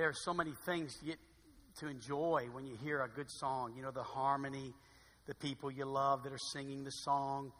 [0.00, 1.18] there are so many things get
[1.78, 3.74] to enjoy when you hear a good song.
[3.76, 4.72] You know, the harmony,
[5.26, 7.52] the people you love that are singing the song.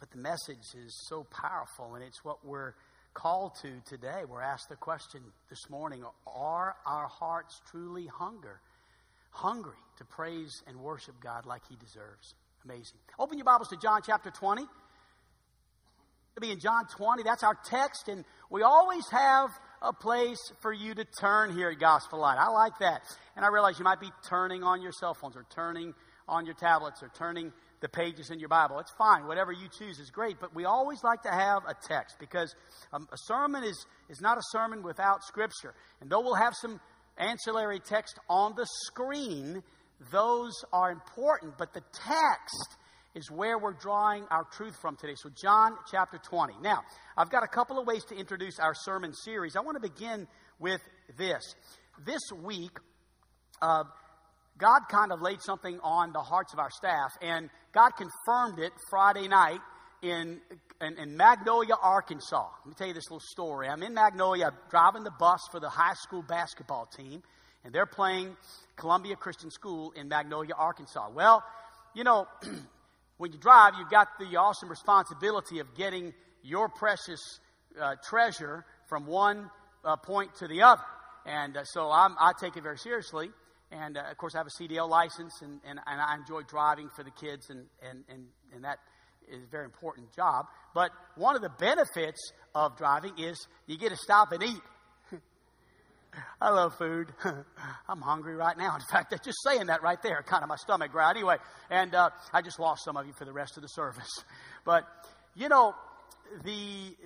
[0.00, 2.74] But the message is so powerful, and it's what we're
[3.14, 4.22] called to today.
[4.28, 8.60] We're asked the question this morning Are our hearts truly hunger,
[9.30, 12.34] hungry to praise and worship God like He deserves?
[12.64, 12.98] Amazing.
[13.16, 14.62] Open your Bibles to John chapter 20.
[14.62, 19.50] To be in John 20, that's our text, and we always have
[19.86, 22.38] a place for you to turn here at Gospel Light.
[22.38, 23.02] I like that.
[23.36, 25.94] And I realize you might be turning on your cell phones or turning
[26.28, 28.80] on your tablets or turning the pages in your Bible.
[28.80, 29.26] It's fine.
[29.26, 30.40] Whatever you choose is great.
[30.40, 32.54] But we always like to have a text because
[32.92, 35.74] um, a sermon is, is not a sermon without Scripture.
[36.00, 36.80] And though we'll have some
[37.16, 39.62] ancillary text on the screen,
[40.10, 41.58] those are important.
[41.58, 42.76] But the text
[43.16, 45.14] is where we're drawing our truth from today.
[45.16, 46.56] So, John chapter 20.
[46.60, 46.82] Now,
[47.16, 49.56] I've got a couple of ways to introduce our sermon series.
[49.56, 50.82] I want to begin with
[51.16, 51.54] this.
[52.04, 52.78] This week,
[53.62, 53.84] uh,
[54.58, 58.72] God kind of laid something on the hearts of our staff, and God confirmed it
[58.90, 59.60] Friday night
[60.02, 60.38] in,
[60.82, 62.48] in, in, Magnolia, Arkansas.
[62.64, 63.66] Let me tell you this little story.
[63.68, 67.22] I'm in Magnolia, driving the bus for the high school basketball team,
[67.64, 68.36] and they're playing
[68.76, 71.08] Columbia Christian School in Magnolia, Arkansas.
[71.14, 71.42] Well,
[71.94, 72.26] you know,
[73.18, 77.20] when you drive, you've got the awesome responsibility of getting your precious
[77.80, 79.50] uh, treasure from one
[79.84, 80.82] uh, point to the other.
[81.24, 83.30] And uh, so I'm, i take it very seriously.
[83.72, 86.88] And uh, of course, I have a CDL license, and, and, and, I enjoy driving
[86.94, 88.78] for the kids, and, and, and, and that
[89.28, 90.46] is a very important job.
[90.72, 94.62] But one of the benefits of driving is you get to stop and eat.
[96.40, 97.12] I love food.
[97.88, 98.74] I'm hungry right now.
[98.74, 101.16] In fact, just saying that right there, kind of my stomach growled.
[101.16, 101.36] Anyway,
[101.70, 104.10] and uh, I just lost some of you for the rest of the service.
[104.64, 104.84] But
[105.36, 105.76] you know,
[106.42, 106.96] the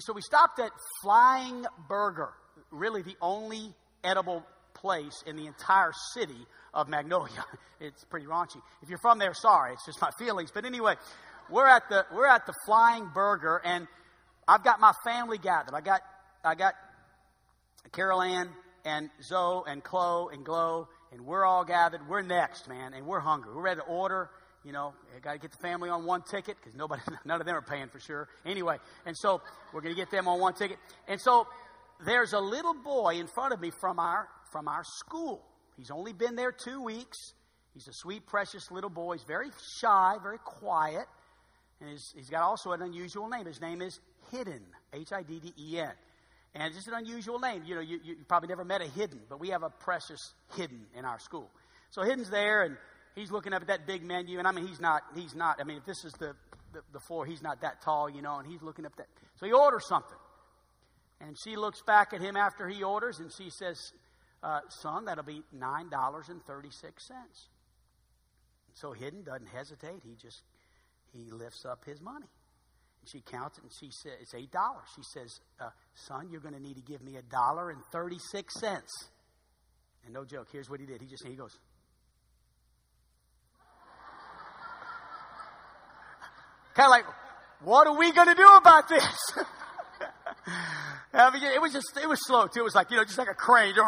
[0.00, 2.30] so we stopped at Flying Burger,
[2.72, 7.44] really the only edible place in the entire city of Magnolia.
[7.82, 8.60] It's pretty raunchy.
[8.82, 10.50] If you're from there, sorry, it's just my feelings.
[10.52, 10.96] But anyway,
[11.48, 13.88] we're at the we're at the Flying Burger, and
[14.46, 15.74] I've got my family gathered.
[15.74, 16.02] I got
[16.44, 16.74] I got
[17.92, 18.48] Carol Ann
[18.84, 22.06] and Zoe and Chloe and Glow, and we're all gathered.
[22.08, 23.54] We're next, man, and we're hungry.
[23.54, 24.30] We're ready to order.
[24.64, 24.92] You know,
[25.22, 27.88] got to get the family on one ticket because nobody, none of them are paying
[27.88, 28.28] for sure.
[28.44, 28.76] Anyway,
[29.06, 29.40] and so
[29.72, 30.78] we're going to get them on one ticket.
[31.08, 31.46] And so
[32.04, 35.42] there's a little boy in front of me from our from our school.
[35.76, 37.32] He's only been there two weeks.
[37.72, 39.14] He's a sweet, precious little boy.
[39.14, 41.06] He's very shy, very quiet,
[41.80, 43.46] and he's, he's got also an unusual name.
[43.46, 44.00] His name is
[44.32, 45.92] Hidden, H I D D E N.
[46.54, 47.62] And it's just an unusual name.
[47.64, 50.86] You know, you, you probably never met a hidden, but we have a precious hidden
[50.96, 51.50] in our school.
[51.90, 52.76] So hidden's there, and
[53.14, 54.38] he's looking up at that big menu.
[54.38, 56.34] And I mean, he's not, he's not, I mean, if this is the,
[56.72, 59.06] the, the floor, he's not that tall, you know, and he's looking up that.
[59.38, 60.18] So he orders something.
[61.20, 63.92] And she looks back at him after he orders, and she says,
[64.42, 66.72] uh, Son, that'll be $9.36.
[68.74, 70.00] So Hidden doesn't hesitate.
[70.02, 70.42] He just,
[71.12, 72.26] he lifts up his money.
[73.06, 74.48] She counts it and she says, it's $8.
[74.94, 78.54] She says, uh, Son, you're going to need to give me a dollar and 36
[78.60, 79.08] cents.
[80.04, 81.00] And no joke, here's what he did.
[81.00, 81.58] He just, he goes,
[86.74, 87.04] kind of like,
[87.62, 89.32] what are we going to do about this?
[91.12, 92.60] I mean, it was just, it was slow too.
[92.60, 93.74] It was like, you know, just like a crane.
[93.74, 93.82] You know,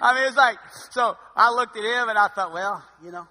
[0.00, 0.58] I mean, it's like,
[0.90, 3.26] so I looked at him and I thought, well, you know,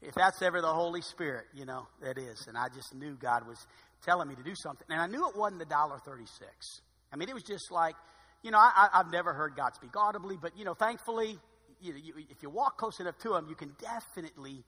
[0.00, 2.46] if that's ever the Holy Spirit, you know, that is.
[2.46, 3.66] And I just knew God was
[4.04, 4.86] telling me to do something.
[4.90, 6.80] And I knew it wasn't the dollar thirty-six.
[7.12, 7.96] I mean, it was just like,
[8.42, 11.38] you know, I, have never heard God speak audibly, but, you know, thankfully,
[11.80, 14.62] you you, if you walk close enough to him, you can definitely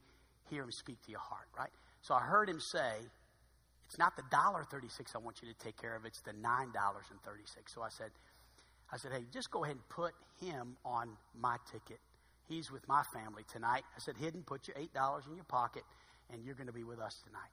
[0.49, 1.71] hear him speak to your heart, right?
[2.01, 2.91] So I heard him say,
[3.85, 6.71] it's not the dollar thirty-six I want you to take care of, it's the nine
[6.73, 7.73] dollars and thirty-six.
[7.73, 8.11] So I said,
[8.91, 11.99] I said, hey, just go ahead and put him on my ticket
[12.51, 13.83] He's with my family tonight.
[13.95, 15.83] I said, Hidden, put your $8 in your pocket,
[16.29, 17.49] and you're going to be with us tonight.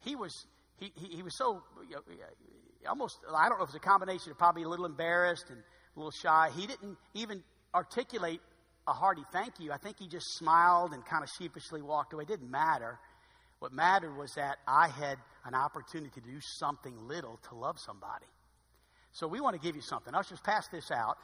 [0.00, 0.46] He was,
[0.78, 3.82] he, he, he was so, you know, uh, almost, I don't know if it was
[3.82, 6.48] a combination of probably a little embarrassed and a little shy.
[6.56, 7.44] He didn't even
[7.74, 8.40] articulate
[8.86, 9.70] a hearty thank you.
[9.70, 12.22] I think he just smiled and kind of sheepishly walked away.
[12.22, 12.98] It didn't matter.
[13.58, 18.24] What mattered was that I had an opportunity to do something little to love somebody.
[19.12, 20.14] So we want to give you something.
[20.14, 21.18] I'll just pass this out.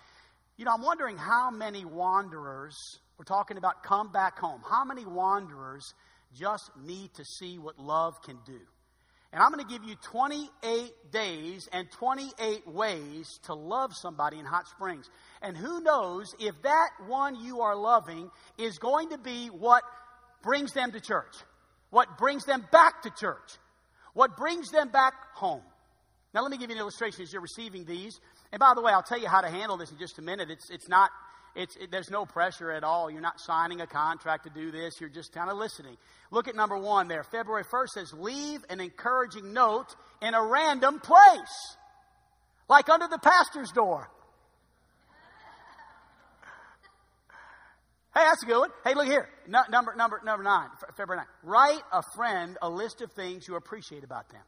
[0.57, 2.77] You know, I'm wondering how many wanderers
[3.19, 4.61] we're talking about come back home.
[4.69, 5.95] How many wanderers
[6.39, 8.61] just need to see what love can do?
[9.33, 14.45] And I'm going to give you 28 days and 28 ways to love somebody in
[14.45, 15.11] Hot Springs.
[15.43, 19.83] And who knows if that one you are loving is going to be what
[20.45, 21.35] brings them to church,
[21.91, 23.59] what brings them back to church,
[24.13, 25.63] what brings them back home.
[26.33, 28.19] Now, let me give you an illustration as you're receiving these.
[28.55, 30.49] And by the way, I'll tell you how to handle this in just a minute.
[30.49, 31.11] It's, it's not,
[31.57, 33.11] it's, it, there's no pressure at all.
[33.11, 35.01] You're not signing a contract to do this.
[35.01, 35.97] You're just kind of listening.
[36.31, 37.25] Look at number one there.
[37.25, 41.77] February 1st says, leave an encouraging note in a random place.
[42.69, 44.09] Like under the pastor's door.
[48.15, 48.71] Hey, that's a good one.
[48.85, 49.29] Hey, look here.
[49.49, 51.51] No, number, number, number nine, February 9.
[51.51, 54.43] Write a friend a list of things you appreciate about them.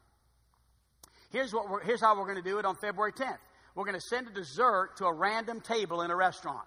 [1.31, 3.39] Here's, what here's how we're going to do it on February 10th.
[3.77, 6.65] We're going to send a dessert to a random table in a restaurant.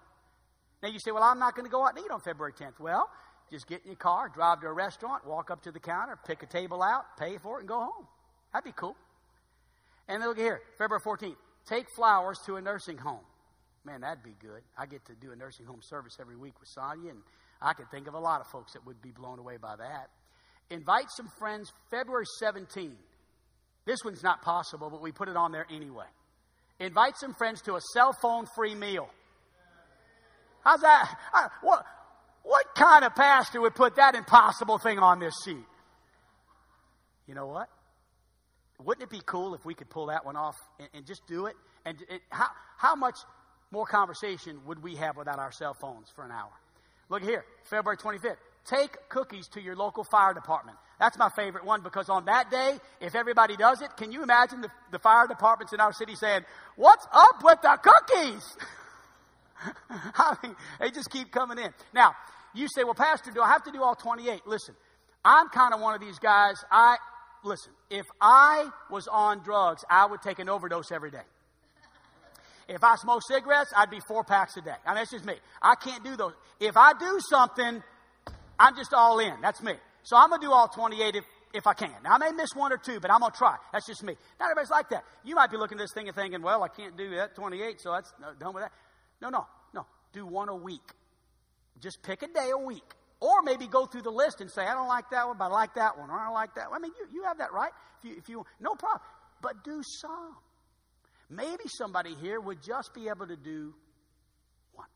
[0.81, 2.79] Now you say, well, I'm not going to go out and eat on February 10th.
[2.79, 3.09] Well,
[3.51, 6.41] just get in your car, drive to a restaurant, walk up to the counter, pick
[6.41, 8.07] a table out, pay for it, and go home.
[8.53, 8.95] That'd be cool.
[10.07, 11.35] And then look here, February 14th.
[11.65, 13.25] Take flowers to a nursing home.
[13.83, 14.61] Man, that'd be good.
[14.77, 17.19] I get to do a nursing home service every week with Sonia, and
[17.61, 20.11] I can think of a lot of folks that would be blown away by that.
[20.69, 22.95] Invite some friends February 17th.
[23.83, 26.07] This one's not possible, but we put it on there anyway.
[26.81, 29.07] Invite some friends to a cell phone free meal.
[30.63, 31.15] How's that?
[31.31, 31.85] Uh, what,
[32.41, 35.63] what kind of pastor would put that impossible thing on this sheet?
[37.27, 37.69] You know what?
[38.83, 41.45] Wouldn't it be cool if we could pull that one off and, and just do
[41.45, 41.55] it?
[41.85, 42.47] And it, how,
[42.77, 43.17] how much
[43.69, 46.51] more conversation would we have without our cell phones for an hour?
[47.09, 48.37] Look here, February 25th.
[48.65, 50.77] Take cookies to your local fire department.
[50.99, 54.61] That's my favorite one because on that day, if everybody does it, can you imagine
[54.61, 56.41] the, the fire departments in our city saying,
[56.75, 58.57] What's up with the cookies?
[59.89, 61.73] I mean, they just keep coming in.
[61.93, 62.13] Now,
[62.53, 64.45] you say, Well, Pastor, do I have to do all 28?
[64.45, 64.75] Listen,
[65.25, 66.63] I'm kind of one of these guys.
[66.69, 66.97] I,
[67.43, 71.25] listen, if I was on drugs, I would take an overdose every day.
[72.67, 74.75] If I smoke cigarettes, I'd be four packs a day.
[74.85, 75.33] I mean, that's just me.
[75.61, 76.33] I can't do those.
[76.59, 77.83] If I do something,
[78.61, 79.33] I'm just all in.
[79.41, 79.73] That's me.
[80.03, 81.23] So I'm going to do all 28 if,
[81.53, 81.91] if I can.
[82.03, 83.55] Now, I may miss one or two, but I'm going to try.
[83.73, 84.15] That's just me.
[84.39, 85.03] Not everybody's like that.
[85.23, 87.81] You might be looking at this thing and thinking, well, I can't do that 28,
[87.81, 88.71] so that's no, done with that.
[89.19, 89.85] No, no, no.
[90.13, 90.87] Do one a week.
[91.81, 92.83] Just pick a day a week.
[93.19, 95.47] Or maybe go through the list and say, I don't like that one, but I
[95.49, 96.79] like that one, or I don't like that one.
[96.79, 97.71] I mean, you, you have that right.
[98.03, 99.01] If you, if you, no problem.
[99.41, 100.35] But do some.
[101.29, 103.73] Maybe somebody here would just be able to do
[104.73, 104.87] one.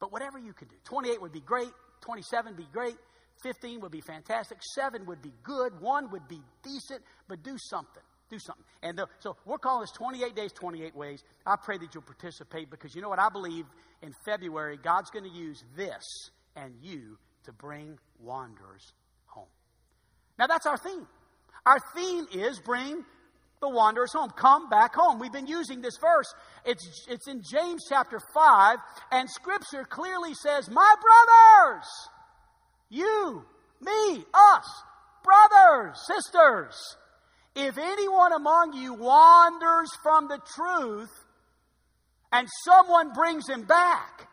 [0.00, 0.76] But whatever you can do.
[0.84, 1.70] 28 would be great.
[2.02, 2.96] 27 would be great.
[3.42, 4.58] 15 would be fantastic.
[4.74, 5.80] 7 would be good.
[5.80, 7.02] 1 would be decent.
[7.28, 8.02] But do something.
[8.30, 8.64] Do something.
[8.82, 11.22] And the, so we're calling this 28 days, 28 ways.
[11.46, 13.18] I pray that you'll participate because you know what?
[13.18, 13.66] I believe
[14.02, 16.02] in February, God's going to use this
[16.56, 18.92] and you to bring wanderers
[19.26, 19.48] home.
[20.38, 21.06] Now, that's our theme.
[21.66, 23.04] Our theme is bring
[23.62, 24.30] the wanderers home.
[24.30, 25.18] Come back home.
[25.18, 26.34] We've been using this verse.
[26.66, 28.78] It's, it's in James chapter 5,
[29.12, 31.86] and Scripture clearly says, My brothers,
[32.90, 33.44] you,
[33.80, 34.82] me, us,
[35.24, 36.74] brothers, sisters,
[37.54, 41.10] if anyone among you wanders from the truth
[42.32, 44.28] and someone brings him back,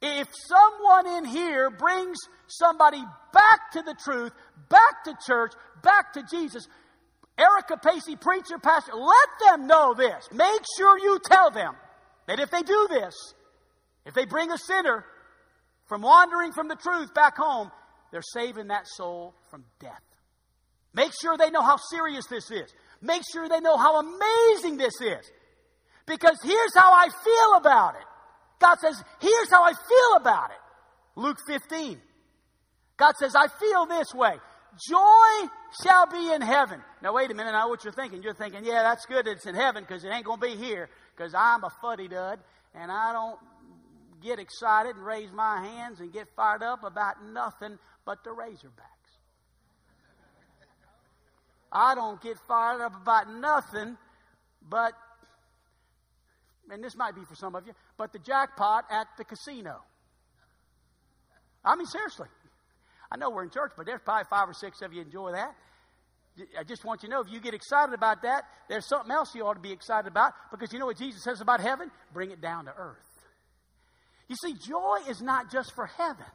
[0.00, 2.16] if someone in here brings
[2.46, 3.02] somebody
[3.32, 4.32] back to the truth,
[4.68, 5.52] back to church,
[5.82, 6.66] back to Jesus,
[7.38, 10.28] Erica Pacey, preacher, pastor, let them know this.
[10.32, 11.74] Make sure you tell them
[12.26, 13.14] that if they do this,
[14.04, 15.04] if they bring a sinner
[15.86, 17.70] from wandering from the truth back home,
[18.10, 20.02] they're saving that soul from death.
[20.94, 22.74] Make sure they know how serious this is.
[23.00, 25.30] Make sure they know how amazing this is.
[26.06, 28.06] Because here's how I feel about it.
[28.58, 31.20] God says, here's how I feel about it.
[31.20, 32.00] Luke 15.
[32.96, 34.38] God says, I feel this way.
[34.86, 35.48] Joy
[35.82, 36.80] shall be in heaven.
[37.02, 37.50] Now, wait a minute.
[37.50, 38.22] I know what you're thinking.
[38.22, 40.56] You're thinking, yeah, that's good that it's in heaven because it ain't going to be
[40.56, 42.38] here because I'm a fuddy dud
[42.74, 43.38] and I don't
[44.22, 48.98] get excited and raise my hands and get fired up about nothing but the Razorbacks.
[51.72, 53.96] I don't get fired up about nothing
[54.68, 54.92] but,
[56.70, 59.82] and this might be for some of you, but the jackpot at the casino.
[61.64, 62.28] I mean, seriously.
[63.10, 65.54] I know we're in church, but there's probably five or six of you enjoy that.
[66.58, 69.34] I just want you to know if you get excited about that, there's something else
[69.34, 71.90] you ought to be excited about because you know what Jesus says about heaven?
[72.12, 72.96] Bring it down to earth.
[74.28, 76.26] You see, joy is not just for heaven.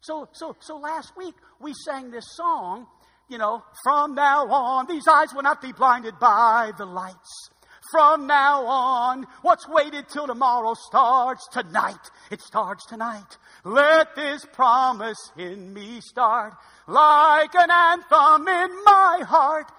[0.00, 2.86] So, so, so last week we sang this song,
[3.28, 7.50] you know, from now on, these eyes will not be blinded by the lights.
[7.94, 12.10] From now on, what's waited till tomorrow starts tonight.
[12.28, 13.38] It starts tonight.
[13.62, 16.54] Let this promise in me start
[16.88, 19.70] like an anthem in my heart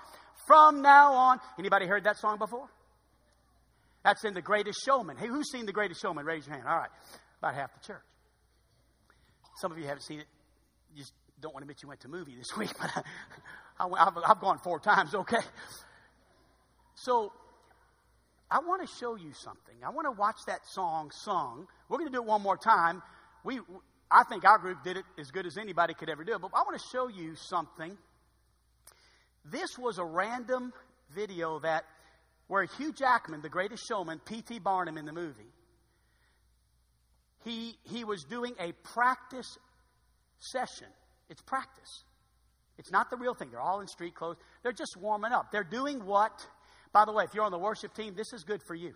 [0.48, 1.42] from now on.
[1.60, 2.70] Anybody heard that song before?
[4.06, 5.18] That's in The Greatest Showman.
[5.18, 6.26] Hey, who's seen The Greatest Showman?
[6.26, 6.70] Raise your hand.
[6.70, 6.92] All right.
[7.40, 8.02] About half the church.
[9.58, 10.28] Some of you haven't seen it.
[10.94, 12.92] You just don't want to admit you went to movie this week, but
[13.78, 15.44] I, have gone four times, okay?
[16.96, 17.34] So,
[18.50, 19.76] I want to show you something.
[19.86, 21.68] I want to watch that song sung.
[21.90, 23.02] We're going to do it one more time.
[23.44, 23.60] We,
[24.12, 26.52] I think our group did it as good as anybody could ever do it, but
[26.54, 27.98] I want to show you something.
[29.44, 30.74] This was a random
[31.14, 31.86] video that
[32.48, 34.60] where Hugh Jackman, the greatest showman, P.T.
[34.60, 35.52] Barnum in the movie,
[37.44, 39.58] he, he was doing a practice
[40.40, 40.88] session.
[41.30, 42.04] It's practice.
[42.78, 43.50] It's not the real thing.
[43.52, 44.38] They're all in street clothes.
[44.62, 45.52] They're just warming up.
[45.52, 46.46] They're doing what
[46.96, 48.94] by the way, if you're on the worship team, this is good for you.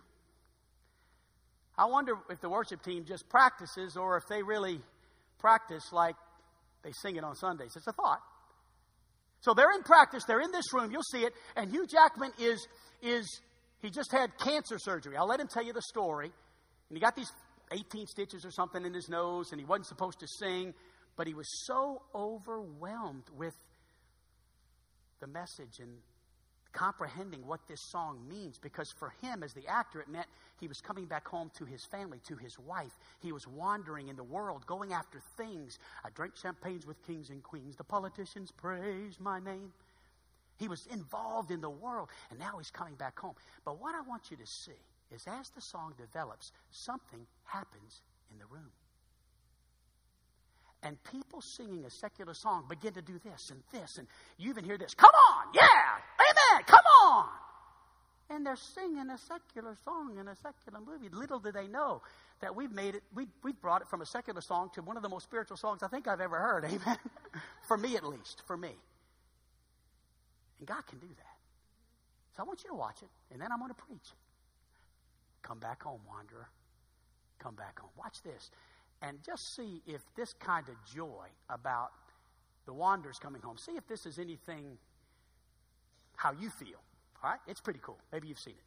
[1.76, 4.80] I wonder if the worship team just practices or if they really
[5.38, 6.16] practice like
[6.82, 7.72] they sing it on Sundays.
[7.76, 8.20] It's a thought.
[9.42, 12.66] So they're in practice, they're in this room, you'll see it, and Hugh Jackman is
[13.02, 13.26] is
[13.82, 15.18] he just had cancer surgery.
[15.18, 16.32] I'll let him tell you the story.
[16.88, 17.30] And he got these
[17.70, 20.72] 18 stitches or something in his nose, and he wasn't supposed to sing,
[21.16, 23.54] but he was so overwhelmed with
[25.20, 25.98] the message and
[26.72, 30.26] comprehending what this song means because for him, as the actor, it meant
[30.58, 32.96] he was coming back home to his family, to his wife.
[33.20, 35.78] He was wandering in the world, going after things.
[36.04, 37.76] I drank champagnes with kings and queens.
[37.76, 39.72] The politicians praise my name.
[40.58, 43.34] He was involved in the world, and now he's coming back home.
[43.64, 44.72] But what I want you to see
[45.10, 48.70] is as the song develops, something happens in the room.
[50.82, 54.06] And people singing a secular song begin to do this and this, and
[54.38, 56.00] you even hear this, come on, yeah,
[56.52, 56.64] Amen.
[56.66, 57.26] Come on.
[58.30, 61.08] And they're singing a secular song in a secular movie.
[61.12, 62.00] Little do they know
[62.40, 65.02] that we've made it, we, we've brought it from a secular song to one of
[65.02, 66.64] the most spiritual songs I think I've ever heard.
[66.66, 66.98] Amen.
[67.66, 68.42] for me, at least.
[68.46, 68.70] For me.
[70.58, 71.36] And God can do that.
[72.36, 74.12] So I want you to watch it, and then I'm going to preach.
[75.42, 76.48] Come back home, wanderer.
[77.40, 77.90] Come back home.
[77.98, 78.50] Watch this.
[79.02, 81.90] And just see if this kind of joy about
[82.66, 84.78] the wanderers coming home, see if this is anything
[86.20, 86.78] how you feel.
[87.22, 87.40] All right?
[87.46, 87.98] It's pretty cool.
[88.12, 88.64] Maybe you've seen it.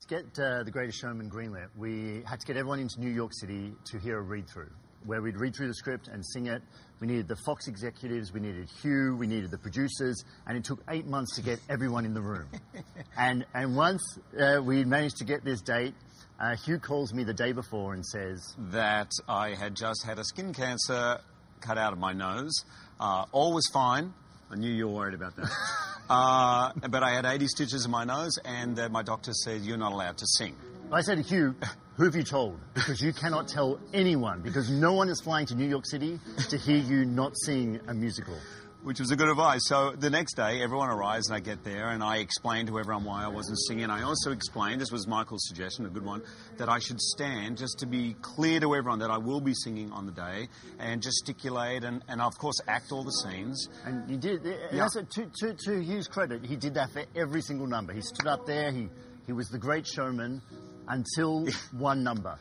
[0.00, 3.32] To get uh, The Greatest Showman greenlit, we had to get everyone into New York
[3.32, 4.70] City to hear a read through,
[5.06, 6.62] where we'd read through the script and sing it.
[7.00, 10.82] We needed the Fox executives, we needed Hugh, we needed the producers, and it took
[10.88, 12.48] eight months to get everyone in the room.
[13.16, 14.02] and, and once
[14.38, 15.94] uh, we managed to get this date,
[16.40, 20.24] uh, Hugh calls me the day before and says that I had just had a
[20.24, 21.20] skin cancer
[21.60, 22.64] cut out of my nose.
[22.98, 24.12] Uh, all was fine.
[24.50, 25.50] I knew you were worried about that.
[26.10, 29.76] uh, but I had 80 stitches in my nose, and uh, my doctor said, You're
[29.76, 30.56] not allowed to sing.
[30.92, 31.54] I said to Hugh,
[31.96, 32.58] Who have you told?
[32.74, 36.58] Because you cannot tell anyone, because no one is flying to New York City to
[36.58, 38.36] hear you not sing a musical
[38.82, 39.60] which was a good advice.
[39.64, 43.04] So the next day, everyone arrives, and I get there, and I explain to everyone
[43.04, 43.90] why I wasn't singing.
[43.90, 46.22] I also explained, this was Michael's suggestion, a good one,
[46.56, 49.92] that I should stand just to be clear to everyone that I will be singing
[49.92, 53.68] on the day and gesticulate and, and of course, act all the scenes.
[53.84, 54.40] And you did.
[54.72, 54.86] Yeah.
[54.88, 55.04] to,
[55.40, 57.92] to, to Hugh's credit, he did that for every single number.
[57.92, 58.88] He stood up there, he,
[59.26, 60.40] he was the great showman
[60.88, 62.38] until one number.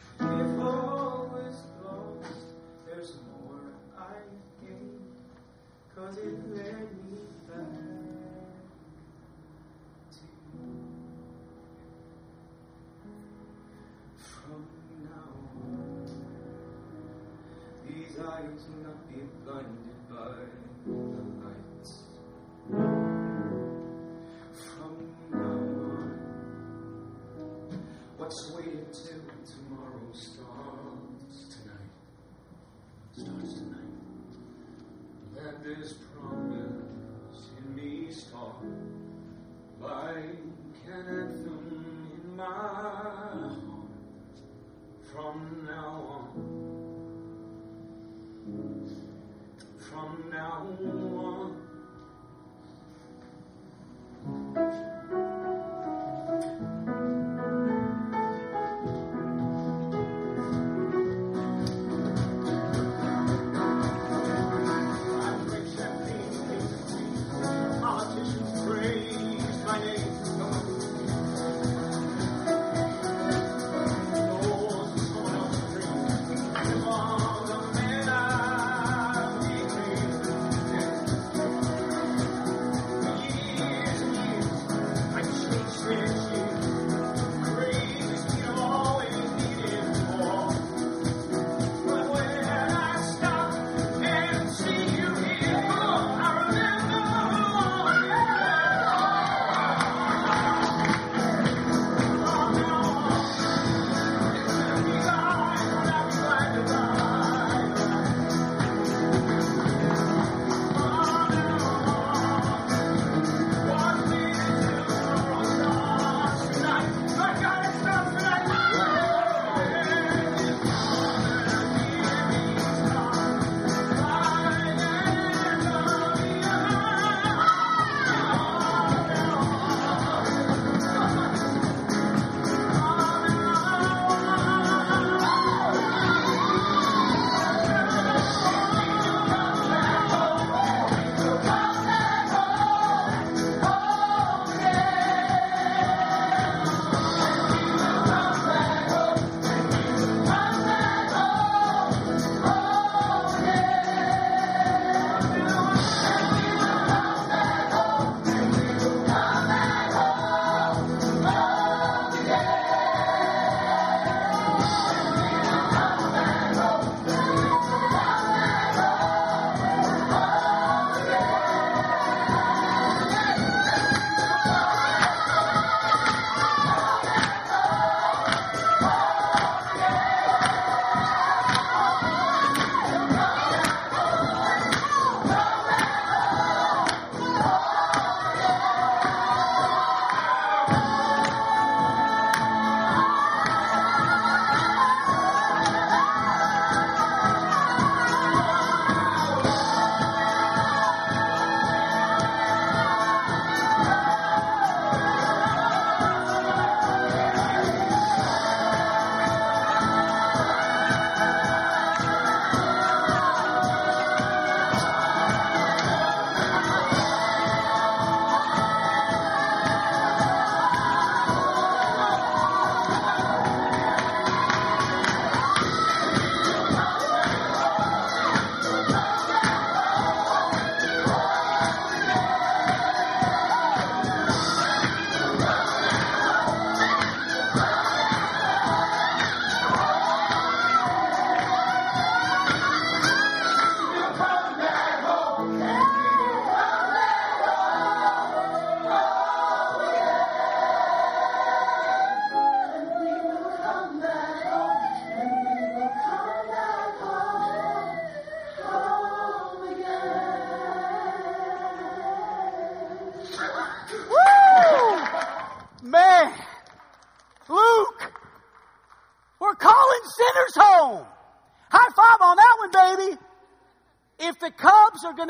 [6.12, 6.26] It
[6.56, 7.89] led me back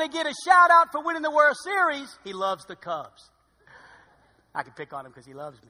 [0.00, 3.30] going to get a shout out for winning the World Series, he loves the Cubs.
[4.54, 5.68] I can pick on him because he loves me.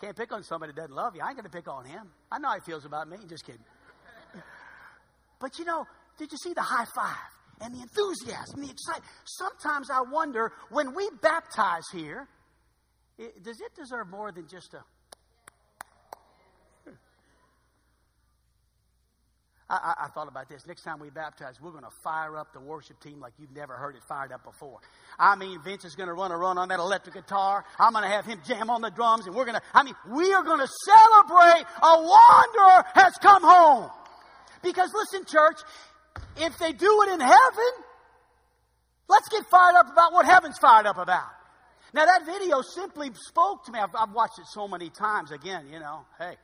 [0.00, 1.22] Can't pick on somebody that doesn't love you.
[1.22, 2.10] I ain't going to pick on him.
[2.30, 3.16] I know how he feels about me.
[3.28, 3.64] Just kidding.
[5.40, 5.86] But you know,
[6.18, 7.16] did you see the high five
[7.60, 9.10] and the enthusiasm, the excitement?
[9.24, 12.28] Sometimes I wonder when we baptize here,
[13.18, 14.82] it, does it deserve more than just a
[19.74, 20.66] I, I, I, thought about this.
[20.66, 23.74] Next time we baptize, we're going to fire up the worship team like you've never
[23.74, 24.78] heard it fired up before.
[25.18, 27.64] I mean, Vince is going to run a run on that electric guitar.
[27.78, 29.94] I'm going to have him jam on the drums, and we're going to, I mean,
[30.10, 33.90] we are going to celebrate a wanderer has come home.
[34.62, 35.60] Because listen, church,
[36.36, 37.72] if they do it in heaven,
[39.08, 41.28] let's get fired up about what heaven's fired up about.
[41.92, 43.78] Now, that video simply spoke to me.
[43.78, 45.30] I've, I've watched it so many times.
[45.30, 46.36] Again, you know, hey,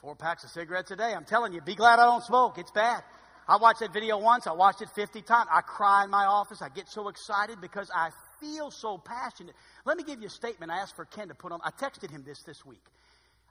[0.00, 1.12] Four packs of cigarettes a day.
[1.14, 2.56] I'm telling you, be glad I don't smoke.
[2.58, 3.02] It's bad.
[3.46, 4.46] I watched that video once.
[4.46, 5.48] I watched it 50 times.
[5.52, 6.62] I cry in my office.
[6.62, 8.10] I get so excited because I
[8.40, 9.54] feel so passionate.
[9.84, 11.60] Let me give you a statement I asked for Ken to put on.
[11.62, 12.84] I texted him this this week.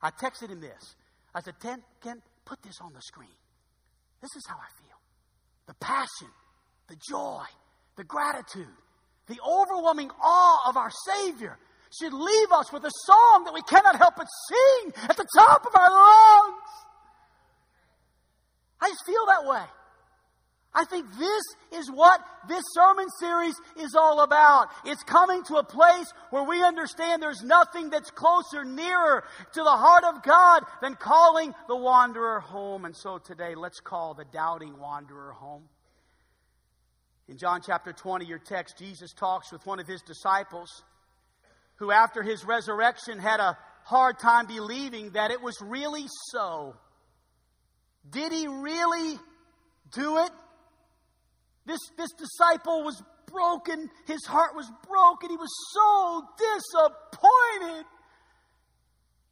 [0.01, 0.95] I texted him this.
[1.35, 3.29] I said, Ken, Ken, put this on the screen.
[4.21, 4.97] This is how I feel.
[5.67, 6.33] The passion,
[6.87, 7.43] the joy,
[7.95, 8.67] the gratitude,
[9.27, 11.59] the overwhelming awe of our Savior
[11.97, 15.65] should leave us with a song that we cannot help but sing at the top
[15.65, 16.69] of our lungs.
[18.81, 19.63] I just feel that way.
[20.73, 21.43] I think this
[21.79, 24.67] is what this sermon series is all about.
[24.85, 29.23] It's coming to a place where we understand there's nothing that's closer, nearer
[29.53, 32.85] to the heart of God than calling the wanderer home.
[32.85, 35.63] And so today, let's call the doubting wanderer home.
[37.27, 40.83] In John chapter 20, your text, Jesus talks with one of his disciples
[41.79, 46.75] who, after his resurrection, had a hard time believing that it was really so.
[48.09, 49.17] Did he really
[49.93, 50.31] do it?
[51.65, 53.89] This, this disciple was broken.
[54.05, 55.29] His heart was broken.
[55.29, 57.85] He was so disappointed.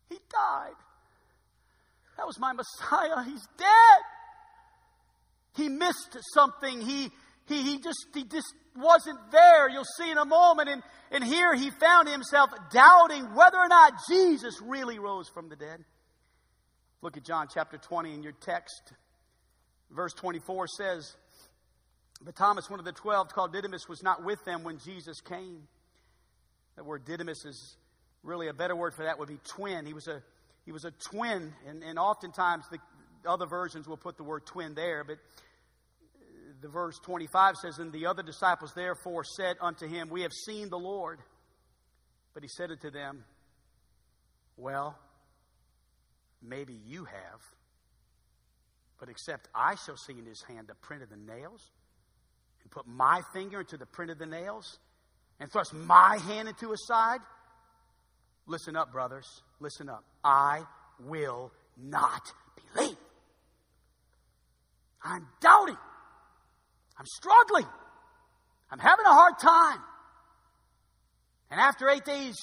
[0.09, 0.75] He died.
[2.17, 3.23] That was my Messiah.
[3.23, 4.01] He's dead.
[5.55, 6.81] He missed something.
[6.81, 7.09] He,
[7.45, 9.69] he, he just, he just wasn't there.
[9.69, 10.69] You'll see in a moment.
[10.69, 15.55] And, and here he found himself doubting whether or not Jesus really rose from the
[15.55, 15.83] dead.
[17.01, 18.93] Look at John chapter 20 in your text.
[19.91, 21.15] Verse 24 says,
[22.23, 25.67] But Thomas, one of the twelve, called Didymus, was not with them when Jesus came.
[26.75, 27.77] That word Didymus is
[28.23, 29.85] really a better word for that would be twin.
[29.85, 30.21] He was a,
[30.65, 32.79] he was a twin, and, and oftentimes the
[33.27, 35.17] other versions will put the word twin there, but
[36.61, 40.69] the verse 25 says, And the other disciples therefore said unto him, We have seen
[40.69, 41.19] the Lord.
[42.33, 43.23] But he said unto them,
[44.57, 44.97] Well,
[46.41, 47.41] maybe you have,
[48.99, 51.61] but except I shall see in his hand the print of the nails,
[52.61, 54.79] and put my finger into the print of the nails,
[55.39, 57.19] and thrust my hand into his side.
[58.45, 59.27] Listen up, brothers.
[59.59, 60.03] Listen up.
[60.23, 60.61] I
[60.99, 62.21] will not
[62.73, 62.97] believe.
[65.03, 65.77] I'm doubting.
[66.97, 67.65] I'm struggling.
[68.71, 69.79] I'm having a hard time.
[71.49, 72.35] And after eight days,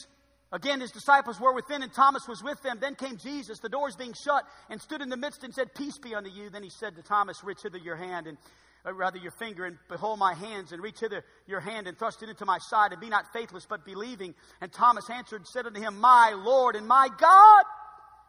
[0.52, 2.78] again, his disciples were within, and Thomas was with them.
[2.80, 5.98] Then came Jesus, the doors being shut, and stood in the midst and said, Peace
[5.98, 6.48] be unto you.
[6.50, 8.38] Then he said to Thomas, Reach hither your hand, and
[8.86, 12.22] uh, rather your finger, and behold my hands, and reach hither your hand, and thrust
[12.22, 14.34] it into my side, and be not faithless, but believing.
[14.60, 17.64] And Thomas answered and said unto him, My Lord and my God.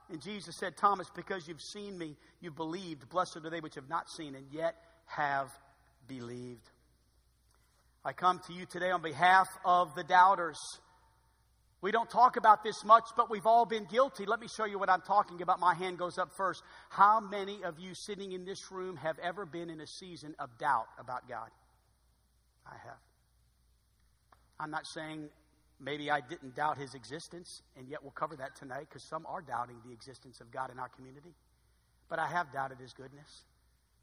[0.09, 3.09] And Jesus said, Thomas, because you've seen me, you've believed.
[3.09, 5.49] Blessed are they which have not seen, and yet have
[6.07, 6.69] believed.
[8.03, 10.59] I come to you today on behalf of the doubters.
[11.81, 14.25] We don't talk about this much, but we've all been guilty.
[14.25, 15.59] Let me show you what I'm talking about.
[15.59, 16.63] My hand goes up first.
[16.89, 20.49] How many of you sitting in this room have ever been in a season of
[20.57, 21.49] doubt about God?
[22.65, 22.97] I have.
[24.59, 25.29] I'm not saying
[25.79, 29.41] maybe I didn't doubt his existence, and yet we'll cover that tonight because some are
[29.41, 31.33] doubting the existence of God in our community.
[32.09, 33.43] But I have doubted his goodness.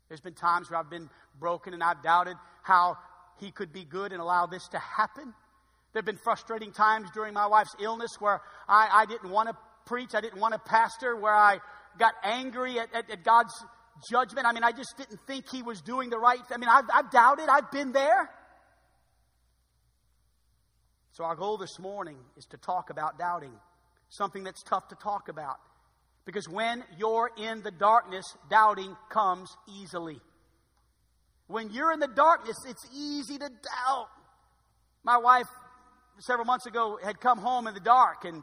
[0.09, 2.97] There's been times where I've been broken and I've doubted how
[3.41, 5.33] He could be good and allow this to happen.
[5.93, 9.57] There have been frustrating times during my wife's illness where I, I didn't want to
[9.85, 11.59] preach, I didn't want to pastor, where I
[11.99, 13.53] got angry at, at, at God's
[14.11, 14.47] judgment.
[14.47, 16.57] I mean, I just didn't think He was doing the right thing.
[16.57, 18.31] I mean, I've, I've doubted, I've been there.
[21.12, 23.53] So, our goal this morning is to talk about doubting,
[24.09, 25.59] something that's tough to talk about.
[26.25, 30.21] Because when you're in the darkness, doubting comes easily.
[31.49, 34.09] When you're in the darkness, it's easy to doubt.
[35.03, 35.49] My wife,
[36.21, 38.43] several months ago, had come home in the dark and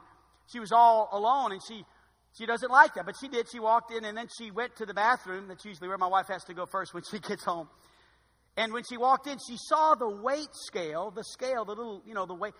[0.51, 1.85] she was all alone and she
[2.37, 3.47] She doesn't like that, but she did.
[3.51, 5.47] She walked in and then she went to the bathroom.
[5.47, 7.69] That's usually where my wife has to go first when she gets home.
[8.55, 12.13] And when she walked in, she saw the weight scale, the scale, the little, you
[12.13, 12.53] know, the weight.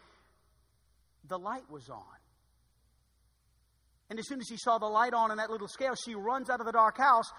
[1.28, 2.19] The light was on.
[4.10, 6.50] And as soon as she saw the light on in that little scale, she runs
[6.50, 7.32] out of the dark house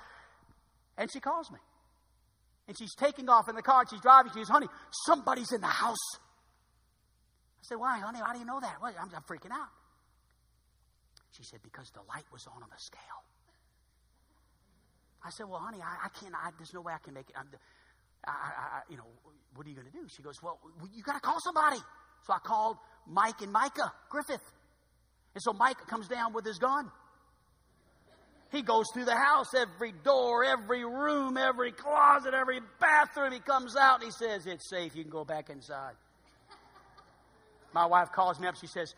[0.97, 1.59] and she calls me.
[2.69, 4.31] And she's taking off in the car and she's driving.
[4.33, 4.69] She says, Honey,
[5.07, 6.15] somebody's in the house.
[6.15, 8.21] I said, Why, honey?
[8.25, 8.77] How do you know that?
[8.81, 9.69] Well, I'm, I'm freaking out.
[11.37, 13.25] She said, Because the light was on on the scale.
[15.25, 17.35] I said, Well, honey, I, I can't, I, there's no way I can make it.
[17.37, 17.49] I'm,
[18.25, 19.07] I, I, you know,
[19.55, 20.07] what are you going to do?
[20.15, 20.61] She goes, Well,
[20.95, 21.79] you got to call somebody.
[22.27, 24.45] So I called Mike and Micah Griffith.
[25.35, 26.91] And so Mike comes down with his gun.
[28.51, 33.33] He goes through the house, every door, every room, every closet, every bathroom.
[33.33, 34.97] He comes out and he says, It's safe.
[34.97, 35.95] You can go back inside.
[37.73, 38.57] My wife calls me up.
[38.57, 38.95] She says,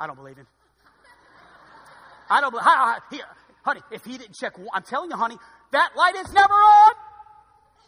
[0.00, 0.46] I don't believe him.
[2.30, 2.64] I don't believe.
[2.64, 3.20] How, he,
[3.62, 5.36] honey, if he didn't check, I'm telling you, honey,
[5.72, 6.92] that light is never on.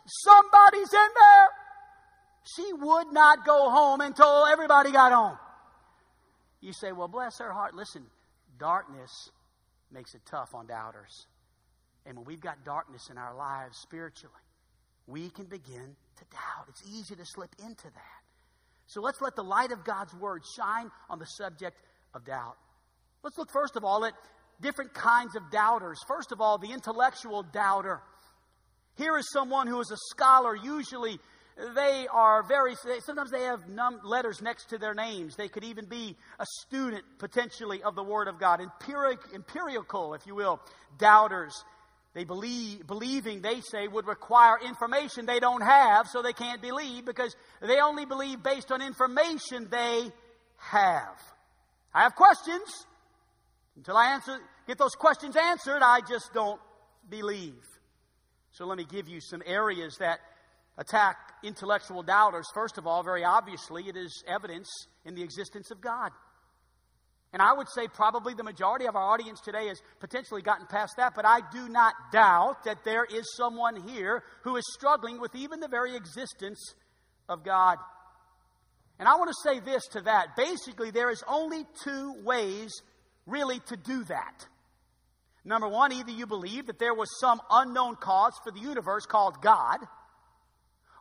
[0.07, 1.49] Somebody's in there.
[2.45, 5.39] She would not go home until everybody got home.
[6.61, 7.75] You say, well, bless her heart.
[7.75, 8.07] Listen,
[8.59, 9.31] darkness
[9.92, 11.27] makes it tough on doubters.
[12.05, 14.35] And when we've got darkness in our lives spiritually,
[15.07, 16.66] we can begin to doubt.
[16.69, 18.21] It's easy to slip into that.
[18.87, 21.77] So let's let the light of God's word shine on the subject
[22.14, 22.57] of doubt.
[23.23, 24.14] Let's look first of all at
[24.61, 25.99] different kinds of doubters.
[26.07, 28.01] First of all, the intellectual doubter.
[28.97, 31.19] Here is someone who is a scholar, usually
[31.75, 35.37] they are very, sometimes they have num- letters next to their names.
[35.37, 38.61] They could even be a student, potentially, of the Word of God.
[38.61, 40.61] Empiric, empirical, if you will,
[40.99, 41.64] doubters.
[42.12, 47.07] They believe, believing, they say, would require information they don't have, so they can't believe
[47.07, 50.11] because they only believe based on information they
[50.59, 51.19] have.
[51.95, 52.87] I have questions.
[53.77, 56.61] Until I answer, get those questions answered, I just don't
[57.09, 57.62] believe.
[58.53, 60.21] So let me give you some areas that
[60.79, 62.47] attack intellectual doubters.
[62.55, 64.69] First of all, very obviously, it is evidence
[65.05, 66.11] in the existence of God.
[67.33, 70.95] And I would say probably the majority of our audience today has potentially gotten past
[70.97, 75.35] that, but I do not doubt that there is someone here who is struggling with
[75.35, 76.75] even the very existence
[77.29, 77.79] of God.
[78.99, 80.37] And I want to say this to that.
[80.37, 82.73] Basically, there is only two ways
[83.27, 84.47] really to do that.
[85.45, 89.43] Number one, either you believe that there was some unknown cause for the universe called
[89.43, 89.79] God,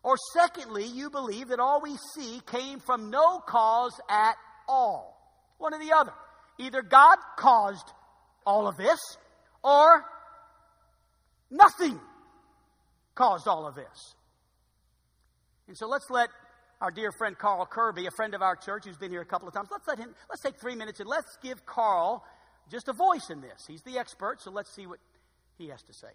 [0.05, 4.35] or secondly, you believe that all we see came from no cause at
[4.67, 5.17] all.
[5.57, 6.13] One or the other.
[6.59, 7.91] Either God caused
[8.45, 8.99] all of this,
[9.63, 10.05] or
[11.49, 11.99] nothing
[13.15, 14.13] caused all of this.
[15.67, 16.29] And so let's let
[16.81, 19.47] our dear friend Carl Kerby, a friend of our church who's been here a couple
[19.47, 22.23] of times, let's let him, let's take three minutes and let's give Carl
[22.69, 23.65] just a voice in this.
[23.67, 24.99] He's the expert, so let's see what
[25.57, 26.09] he has to say.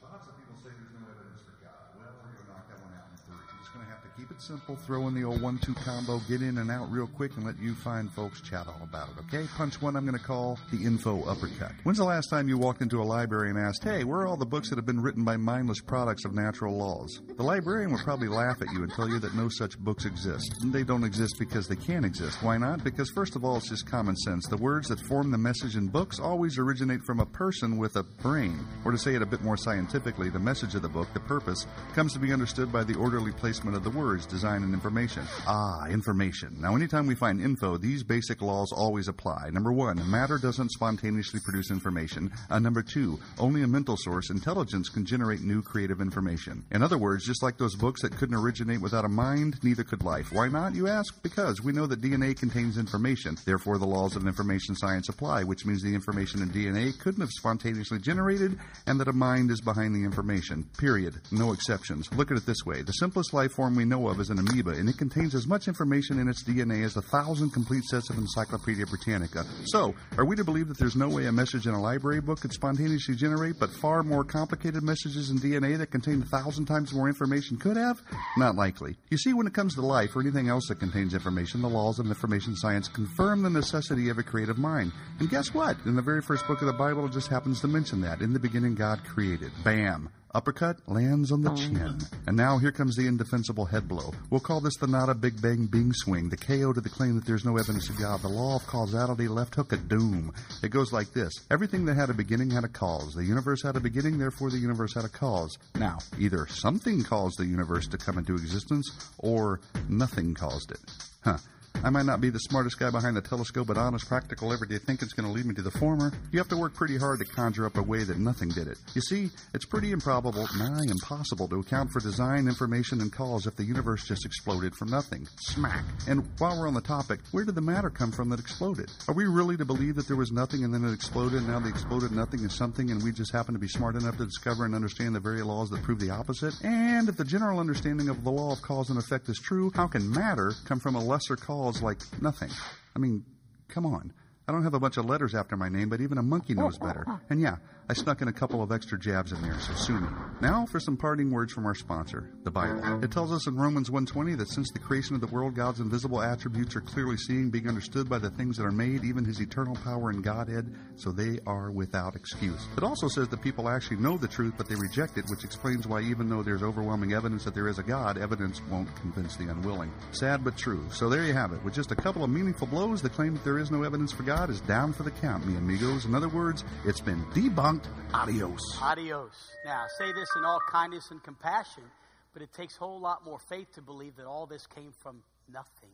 [0.00, 1.92] Lots people say there's no evidence for God.
[2.00, 3.36] Well, we're going to knock that one out in three.
[3.36, 6.20] I'm just going to have to keep it simple, throw in the old one-two combo,
[6.28, 9.14] get in and out real quick, and let you fine folks chat all about it.
[9.20, 9.46] Okay?
[9.56, 9.96] Punch one.
[9.96, 11.72] I'm going to call the info uppercut.
[11.84, 14.36] When's the last time you walked into a library and asked, "Hey, where are all
[14.36, 18.02] the books that have been written by mindless products of natural laws?" The librarian would
[18.02, 20.54] probably laugh at you and tell you that no such books exist.
[20.66, 22.42] They don't exist because they can't exist.
[22.42, 22.84] Why not?
[22.84, 24.46] Because first of all, it's just common sense.
[24.48, 28.02] The words that form the message in books always originate from a person with a
[28.02, 28.66] brain.
[28.84, 31.66] Or to say it a bit more scientifically, the message of the book, the purpose,
[31.94, 35.22] comes to be understood by the orderly placement of the words, design, and information.
[35.46, 36.56] Ah, information.
[36.60, 39.50] Now, anytime we find info, these basic laws always apply.
[39.50, 42.32] Number one, matter doesn't spontaneously produce information.
[42.50, 46.64] Uh, number two, only a mental source, intelligence, can generate new creative information.
[46.70, 50.02] In other words, just like those books that couldn't originate without a mind, neither could
[50.02, 50.32] life.
[50.32, 51.22] Why not, you ask?
[51.22, 53.36] Because we know that DNA contains information.
[53.44, 57.30] Therefore, the laws of information science apply, which means the information in DNA couldn't have
[57.30, 60.64] spontaneously generated, and that a mind is behind the information.
[60.78, 61.20] Period.
[61.30, 62.12] No exceptions.
[62.14, 62.82] Look at it this way.
[62.82, 65.68] The simplest life form we know of is an amoeba, and it contains as much
[65.68, 69.44] information in its DNA as a thousand complete sets of Encyclopedia Britannica.
[69.66, 72.40] So, are we to believe that there's no way a message in a library book
[72.40, 76.94] could spontaneously generate, but far more complicated messages in DNA that contain a thousand times
[76.94, 78.00] more information could have?
[78.36, 78.96] Not likely.
[79.10, 81.98] You see, when it comes to life or anything else that contains information, the laws
[81.98, 84.92] of information science confirm the necessity of a creative mind.
[85.18, 85.76] And guess what?
[85.84, 88.20] In the very first book of the Bible, it just happens to mention that.
[88.20, 89.50] In the beginning, God created.
[89.64, 90.10] Bam.
[90.32, 91.98] Uppercut lands on the oh, chin.
[92.26, 94.12] And now here comes the indefensible head blow.
[94.30, 97.26] We'll call this the Nada Big Bang Bing swing, the KO to the claim that
[97.26, 100.32] there's no evidence of God, the law of causality, left hook of doom.
[100.62, 103.14] It goes like this Everything that had a beginning had a cause.
[103.14, 105.58] The universe had a beginning, therefore the universe had a cause.
[105.74, 108.88] Now, either something caused the universe to come into existence,
[109.18, 110.80] or nothing caused it.
[111.24, 111.38] Huh.
[111.82, 115.14] I might not be the smartest guy behind the telescope, but honest, practical, everyday thinking's
[115.14, 116.12] going to lead me to the former.
[116.30, 118.76] You have to work pretty hard to conjure up a way that nothing did it.
[118.94, 123.56] You see, it's pretty improbable, nigh impossible, to account for design, information, and cause if
[123.56, 125.26] the universe just exploded from nothing.
[125.40, 125.84] Smack.
[126.06, 128.90] And while we're on the topic, where did the matter come from that exploded?
[129.08, 131.60] Are we really to believe that there was nothing and then it exploded, and now
[131.60, 134.66] the exploded nothing is something, and we just happen to be smart enough to discover
[134.66, 136.54] and understand the very laws that prove the opposite?
[136.62, 139.86] And if the general understanding of the law of cause and effect is true, how
[139.86, 142.50] can matter come from a lesser cause like nothing?
[142.94, 143.24] I mean,
[143.68, 144.12] come on.
[144.48, 146.62] I don't have a bunch of letters after my name, but even a monkey oh,
[146.62, 147.04] knows better.
[147.06, 147.20] Oh, oh.
[147.30, 147.56] And yeah,
[147.90, 150.06] I snuck in a couple of extra jabs in there, so sue me.
[150.40, 153.02] Now for some parting words from our sponsor, the Bible.
[153.02, 156.22] It tells us in Romans 1:20 that since the creation of the world, God's invisible
[156.22, 159.74] attributes are clearly seen, being understood by the things that are made, even his eternal
[159.74, 162.64] power and Godhead, so they are without excuse.
[162.76, 165.88] It also says that people actually know the truth, but they reject it, which explains
[165.88, 169.48] why even though there's overwhelming evidence that there is a God, evidence won't convince the
[169.48, 169.90] unwilling.
[170.12, 170.84] Sad but true.
[170.92, 171.64] So there you have it.
[171.64, 174.22] With just a couple of meaningful blows, the claim that there is no evidence for
[174.22, 176.04] God is down for the count, mi amigos.
[176.04, 177.79] In other words, it's been debunked.
[178.12, 178.60] Adios.
[178.82, 179.50] Adios.
[179.64, 181.84] Now, I say this in all kindness and compassion,
[182.32, 185.22] but it takes a whole lot more faith to believe that all this came from
[185.52, 185.90] nothing.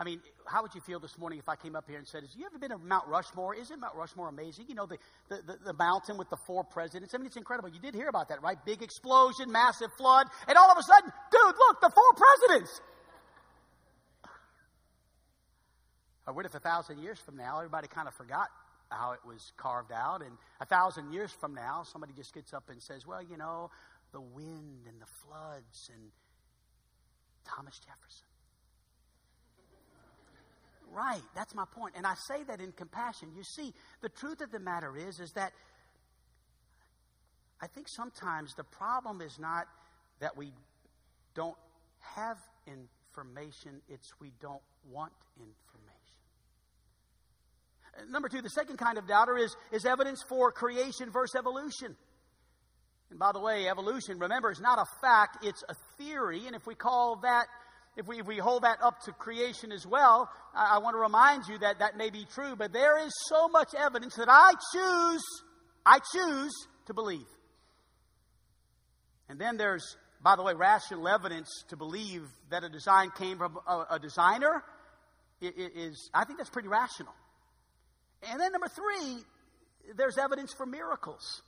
[0.00, 2.22] I mean, how would you feel this morning if I came up here and said,
[2.22, 3.54] Have you ever been to Mount Rushmore?
[3.56, 4.66] Isn't Mount Rushmore amazing?
[4.68, 4.96] You know, the,
[5.28, 7.14] the, the, the mountain with the four presidents.
[7.14, 7.68] I mean, it's incredible.
[7.68, 8.56] You did hear about that, right?
[8.64, 12.80] Big explosion, massive flood, and all of a sudden, dude, look, the four presidents.
[16.28, 18.48] Or what if a thousand years from now, everybody kind of forgot
[18.90, 22.70] how it was carved out, and a thousand years from now, somebody just gets up
[22.70, 23.70] and says, Well, you know,
[24.12, 26.10] the wind and the floods and
[27.44, 28.26] Thomas Jefferson.
[30.90, 31.94] Right, that's my point.
[31.96, 33.28] And I say that in compassion.
[33.36, 35.52] You see, the truth of the matter is, is that
[37.60, 39.66] I think sometimes the problem is not
[40.20, 40.52] that we
[41.34, 41.56] don't
[42.00, 45.77] have information, it's we don't want information.
[48.10, 51.96] Number two, the second kind of doubter is, is evidence for creation versus evolution.
[53.10, 56.46] And by the way, evolution, remember, is not a fact, it's a theory.
[56.46, 57.46] And if we call that,
[57.96, 61.00] if we, if we hold that up to creation as well, I, I want to
[61.00, 64.52] remind you that that may be true, but there is so much evidence that I
[64.72, 65.24] choose,
[65.84, 66.52] I choose
[66.86, 67.26] to believe.
[69.28, 73.58] And then there's, by the way, rational evidence to believe that a design came from
[73.66, 74.62] a, a designer
[75.40, 77.12] is, I think that's pretty rational.
[78.22, 79.22] And then number three,
[79.96, 81.42] there's evidence for miracles.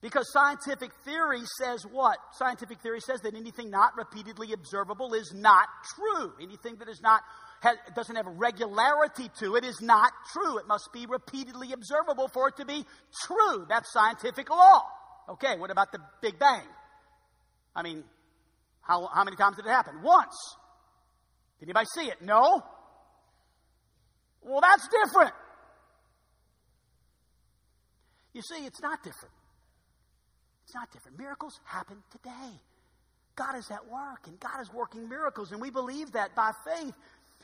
[0.00, 2.18] Because scientific theory says what?
[2.32, 5.66] Scientific theory says that anything not repeatedly observable is not
[5.96, 6.32] true.
[6.42, 7.22] Anything that is not
[7.62, 10.58] has, doesn't have regularity to it is not true.
[10.58, 12.84] It must be repeatedly observable for it to be
[13.26, 13.64] true.
[13.66, 14.82] That's scientific law.
[15.30, 16.66] Okay, what about the Big Bang?
[17.74, 18.04] I mean,
[18.82, 20.02] how, how many times did it happen?
[20.02, 20.36] Once.
[21.60, 22.20] Did anybody see it?
[22.20, 22.62] No.
[24.44, 25.32] Well, that's different.
[28.34, 29.34] You see, it's not different.
[30.64, 31.18] It's not different.
[31.18, 32.60] Miracles happen today.
[33.36, 36.94] God is at work, and God is working miracles, and we believe that by faith.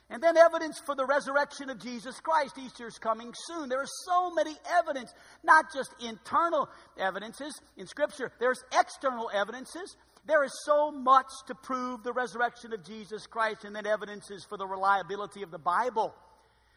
[0.09, 2.59] And then evidence for the resurrection of Jesus Christ.
[2.59, 3.69] Easter is coming soon.
[3.69, 5.13] There are so many evidence,
[5.45, 8.33] not just internal evidences in Scripture.
[8.41, 9.97] There's external evidences.
[10.27, 14.59] There is so much to prove the resurrection of Jesus Christ, and then evidences for
[14.59, 16.13] the reliability of the Bible.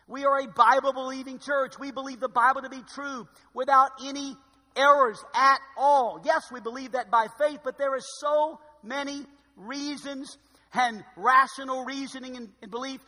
[0.08, 1.74] We are a Bible believing church.
[1.80, 4.36] We believe the Bible to be true without any
[4.76, 6.22] errors at all.
[6.24, 10.38] Yes, we believe that by faith, but there are so many reasons
[10.74, 13.00] and rational reasoning and, and belief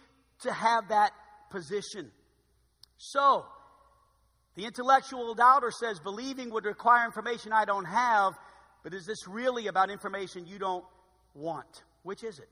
[0.42, 1.12] to have that
[1.50, 2.12] position.
[2.98, 3.46] So,
[4.56, 8.34] the intellectual doubter says believing would require information I don't have,
[8.84, 10.86] but is this really about information you don't
[11.34, 11.84] want?
[12.04, 12.48] Which is it?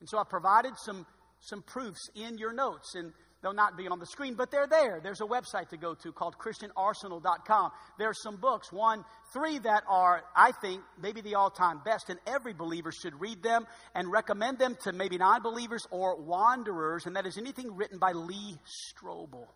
[0.00, 1.06] And so I provided some,
[1.40, 2.94] some proofs in your notes.
[2.94, 5.00] And They'll not be on the screen, but they're there.
[5.02, 7.70] There's a website to go to called ChristianArsenal.com.
[7.98, 12.18] There's some books, one, three that are, I think, maybe the all time best, and
[12.26, 17.16] every believer should read them and recommend them to maybe non believers or wanderers, and
[17.16, 18.58] that is anything written by Lee
[18.92, 19.46] Strobel.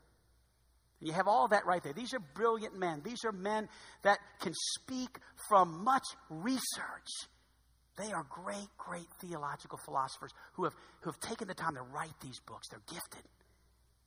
[1.00, 1.92] You have all that right there.
[1.92, 3.02] These are brilliant men.
[3.04, 3.68] These are men
[4.02, 5.18] that can speak
[5.48, 7.28] from much research.
[7.98, 12.14] They are great, great theological philosophers who have, who have taken the time to write
[12.22, 12.68] these books.
[12.68, 13.22] They're gifted.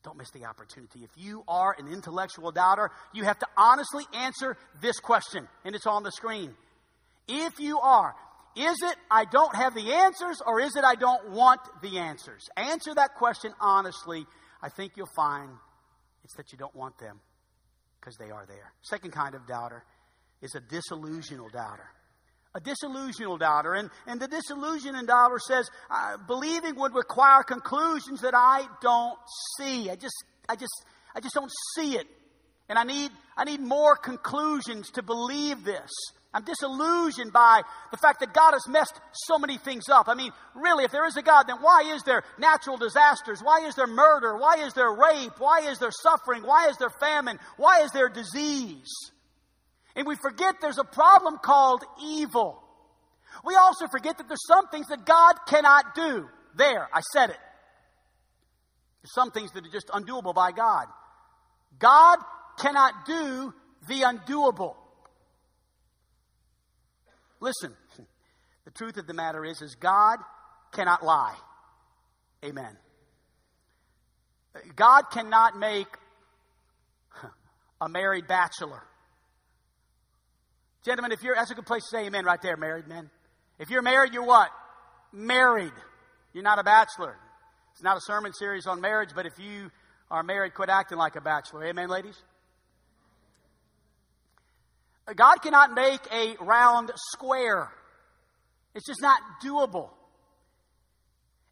[0.04, 1.04] Don't miss the opportunity.
[1.04, 5.88] If you are an intellectual doubter, you have to honestly answer this question, and it's
[5.88, 6.54] on the screen.
[7.28, 8.16] If you are,
[8.56, 12.48] is it I don't have the answers, or is it I don't want the answers?
[12.56, 14.26] Answer that question honestly.
[14.62, 15.50] I think you'll find
[16.24, 17.20] it's that you don't want them
[18.00, 18.74] because they are there.
[18.82, 19.84] Second kind of doubter
[20.42, 21.90] is a disillusional doubter.
[22.56, 23.74] A disillusional doubter.
[23.74, 29.18] And, and the disillusioned doubter says, uh, believing would require conclusions that I don't
[29.58, 29.90] see.
[29.90, 32.08] I just, I just, I just don't see it.
[32.70, 35.90] And I need, I need more conclusions to believe this.
[36.34, 40.08] I'm disillusioned by the fact that God has messed so many things up.
[40.10, 43.40] I mean, really, if there is a God, then why is there natural disasters?
[43.42, 44.38] Why is there murder?
[44.38, 45.40] Why is there rape?
[45.40, 46.44] Why is there suffering?
[46.44, 47.40] Why is there famine?
[47.56, 48.92] Why is there disease?
[49.98, 52.64] And we forget there's a problem called evil.
[53.44, 56.30] We also forget that there's some things that God cannot do.
[56.56, 57.38] There, I said it.
[59.02, 60.86] There's some things that are just undoable by God.
[61.80, 62.20] God
[62.60, 63.54] cannot do
[63.88, 64.76] the undoable.
[67.40, 67.74] Listen,
[68.66, 70.20] the truth of the matter is, is God
[70.74, 71.36] cannot lie.
[72.46, 72.78] Amen.
[74.76, 75.88] God cannot make
[77.82, 78.84] a married bachelor.
[80.84, 83.10] Gentlemen, if you're, that's a good place to say amen right there, married men.
[83.60, 84.50] If you're married, you're what?
[85.12, 85.74] Married.
[86.34, 87.16] You're not a bachelor.
[87.74, 89.72] It's not a sermon series on marriage, but if you
[90.10, 91.66] are married, quit acting like a bachelor.
[91.66, 92.18] Amen, ladies?
[95.16, 97.70] God cannot make a round square.
[98.76, 99.90] It's just not doable.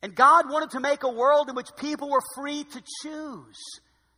[0.02, 3.58] And God wanted to make a world in which people were free to choose.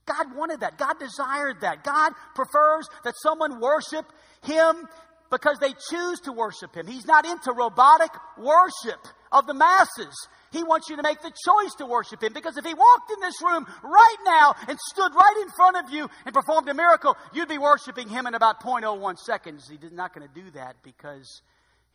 [0.08, 0.78] God wanted that.
[0.78, 1.84] God desired that.
[1.84, 4.06] God prefers that someone worship
[4.44, 4.88] Him
[5.30, 6.88] because they choose to worship Him.
[6.88, 9.00] He's not into robotic worship
[9.32, 10.16] of the masses.
[10.52, 13.20] He wants you to make the choice to worship Him because if He walked in
[13.20, 17.18] this room right now and stood right in front of you and performed a miracle,
[17.34, 19.68] you'd be worshiping Him in about 0.01 seconds.
[19.70, 21.42] He's not going to do that because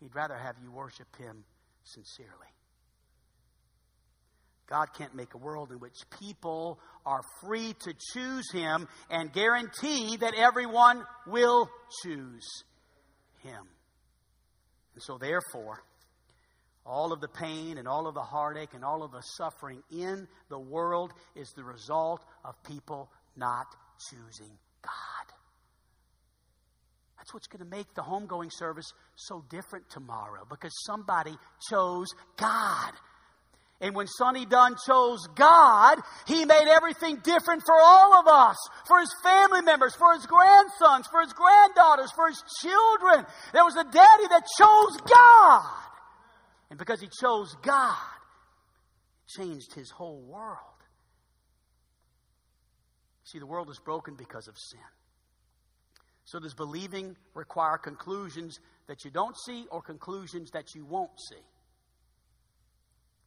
[0.01, 1.45] He'd rather have you worship Him
[1.85, 2.53] sincerely.
[4.73, 10.17] God can't make a world in which people are free to choose Him and guarantee
[10.17, 11.69] that everyone will
[12.03, 12.65] choose
[13.43, 13.67] Him.
[14.95, 15.83] And so, therefore,
[16.87, 20.27] all of the pain and all of the heartache and all of the suffering in
[20.49, 23.67] the world is the result of people not
[24.09, 25.37] choosing God.
[27.19, 31.37] That's what's going to make the homegoing service so different tomorrow because somebody
[31.69, 32.07] chose
[32.39, 32.93] God.
[33.83, 38.57] And when Sonny Dunn chose God, he made everything different for all of us,
[38.87, 43.27] for his family members, for his grandsons, for his granddaughters, for his children.
[43.53, 45.67] There was a daddy that chose God.
[46.71, 47.97] And because he chose God,
[49.37, 50.59] changed his whole world.
[53.25, 54.81] See, the world is broken because of sin.
[56.25, 61.43] So, does believing require conclusions that you don't see or conclusions that you won't see?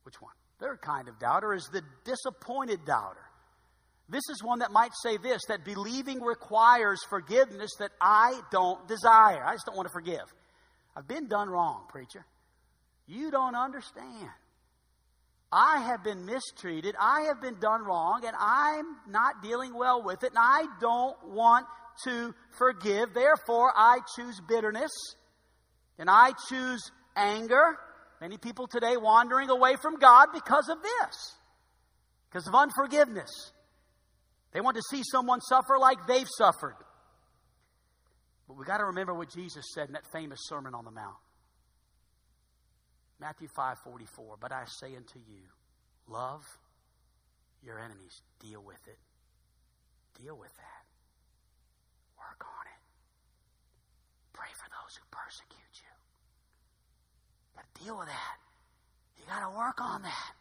[0.04, 0.32] Which one?
[0.60, 3.20] Third kind of doubter is the disappointed doubter.
[4.08, 9.44] This is one that might say this that believing requires forgiveness that I don't desire.
[9.44, 10.24] I just don't want to forgive.
[10.96, 12.26] I've been done wrong, preacher.
[13.08, 14.30] You don't understand.
[15.52, 16.96] I have been mistreated.
[17.00, 21.16] I have been done wrong, and I'm not dealing well with it, and I don't
[21.30, 21.66] want
[22.04, 23.14] to forgive.
[23.14, 24.92] Therefore, I choose bitterness,
[25.98, 27.78] and I choose anger.
[28.22, 31.36] Many people today wandering away from God because of this,
[32.30, 33.52] because of unforgiveness.
[34.54, 36.78] They want to see someone suffer like they've suffered.
[38.48, 41.18] But we've got to remember what Jesus said in that famous Sermon on the Mount.
[43.20, 44.38] Matthew 5 44.
[44.40, 45.44] But I say unto you,
[46.08, 46.44] love
[47.64, 49.00] your enemies, deal with it.
[50.22, 50.84] Deal with that.
[52.18, 52.82] Work on it.
[54.32, 55.95] Pray for those who persecute you.
[57.84, 58.38] Deal with that.
[59.18, 60.32] You got to work on that.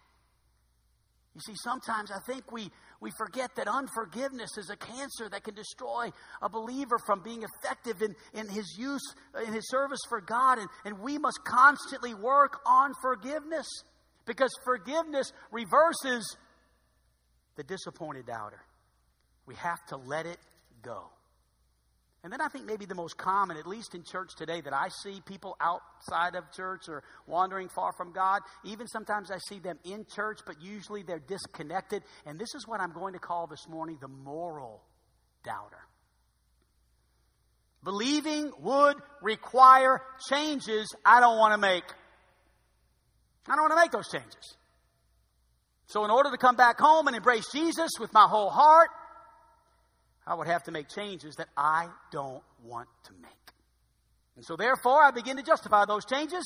[1.35, 2.71] You see, sometimes I think we,
[3.01, 6.11] we forget that unforgiveness is a cancer that can destroy
[6.41, 9.03] a believer from being effective in, in his use,
[9.45, 10.59] in his service for God.
[10.59, 13.67] And, and we must constantly work on forgiveness
[14.27, 16.37] because forgiveness reverses
[17.57, 18.61] the disappointed doubter.
[19.47, 20.39] We have to let it
[20.83, 21.09] go.
[22.25, 24.89] And then I think maybe the most common, at least in church today, that I
[25.03, 28.41] see people outside of church or wandering far from God.
[28.65, 32.03] Even sometimes I see them in church, but usually they're disconnected.
[32.25, 34.83] And this is what I'm going to call this morning the moral
[35.45, 35.77] doubter.
[37.85, 40.01] Believing would require
[40.31, 41.85] changes I don't want to make.
[43.47, 44.57] I don't want to make those changes.
[45.89, 48.89] So, in order to come back home and embrace Jesus with my whole heart,
[50.27, 53.31] I would have to make changes that I don't want to make.
[54.37, 56.43] And so, therefore, I begin to justify those changes.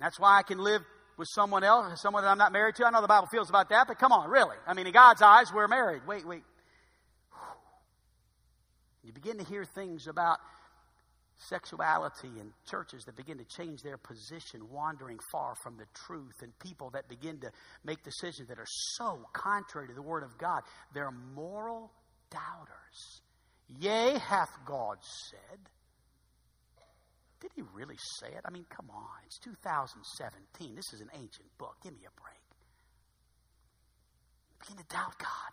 [0.00, 0.82] That's why I can live
[1.16, 2.86] with someone else, someone that I'm not married to.
[2.86, 4.56] I know the Bible feels about that, but come on, really.
[4.66, 6.02] I mean, in God's eyes, we're married.
[6.06, 6.42] Wait, wait.
[9.02, 10.38] You begin to hear things about
[11.38, 16.58] sexuality and churches that begin to change their position, wandering far from the truth, and
[16.58, 17.50] people that begin to
[17.84, 18.66] make decisions that are
[18.96, 20.62] so contrary to the Word of God.
[20.94, 21.92] They're moral
[22.30, 23.20] doubters.
[23.80, 24.96] Yea, hath God
[25.30, 25.58] said.
[27.40, 28.40] Did he really say it?
[28.44, 29.18] I mean, come on.
[29.26, 30.74] It's 2017.
[30.74, 31.76] This is an ancient book.
[31.82, 32.40] Give me a break.
[34.60, 35.52] Begin to doubt God.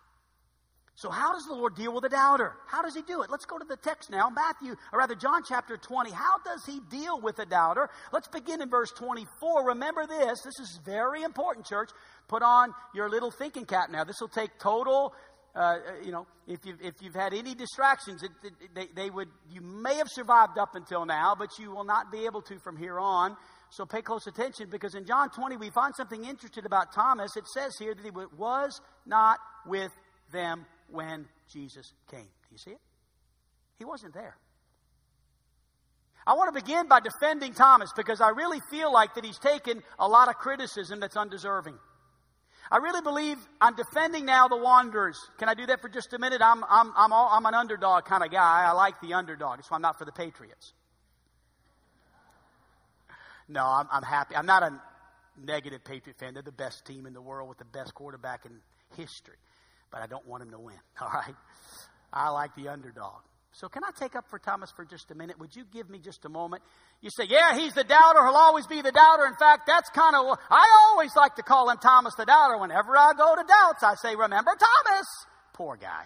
[1.03, 2.53] So, how does the Lord deal with a doubter?
[2.65, 3.29] How does he do it?
[3.29, 4.29] Let's go to the text now.
[4.29, 6.11] Matthew, or rather, John chapter 20.
[6.11, 7.89] How does he deal with a doubter?
[8.13, 9.67] Let's begin in verse 24.
[9.67, 10.39] Remember this.
[10.43, 11.89] This is very important, church.
[12.29, 14.05] Put on your little thinking cap now.
[14.05, 15.13] This will take total.
[15.53, 19.27] Uh, you know, if you've, if you've had any distractions, it, it, they, they would,
[19.51, 22.77] you may have survived up until now, but you will not be able to from
[22.77, 23.35] here on.
[23.71, 27.35] So pay close attention because in John 20 we find something interesting about Thomas.
[27.35, 29.91] It says here that he was not with
[30.31, 32.21] them when Jesus came.
[32.21, 32.81] Do you see it?
[33.79, 34.37] He wasn't there.
[36.25, 39.83] I want to begin by defending Thomas because I really feel like that he's taken
[39.99, 41.75] a lot of criticism that's undeserving.
[42.71, 45.19] I really believe I'm defending now the Wanderers.
[45.37, 46.41] Can I do that for just a minute?
[46.41, 48.63] I'm, I'm, I'm, all, I'm an underdog kind of guy.
[48.63, 49.57] I like the underdog.
[49.57, 50.71] That's why I'm not for the Patriots.
[53.49, 54.35] No, I'm, I'm happy.
[54.35, 54.79] I'm not a
[55.37, 56.35] negative Patriot fan.
[56.35, 58.53] They're the best team in the world with the best quarterback in
[58.95, 59.35] history
[59.93, 60.75] but I don't want him to win.
[61.01, 61.35] All right?
[62.11, 63.21] I like the underdog.
[63.55, 65.39] So, can I take up for Thomas for just a minute?
[65.39, 66.63] Would you give me just a moment?
[67.01, 68.25] You say, Yeah, he's the doubter.
[68.25, 69.27] He'll always be the doubter.
[69.27, 72.57] In fact, that's kind of, I always like to call him Thomas the doubter.
[72.57, 75.05] Whenever I go to doubts, I say, Remember Thomas.
[75.53, 76.05] Poor guy.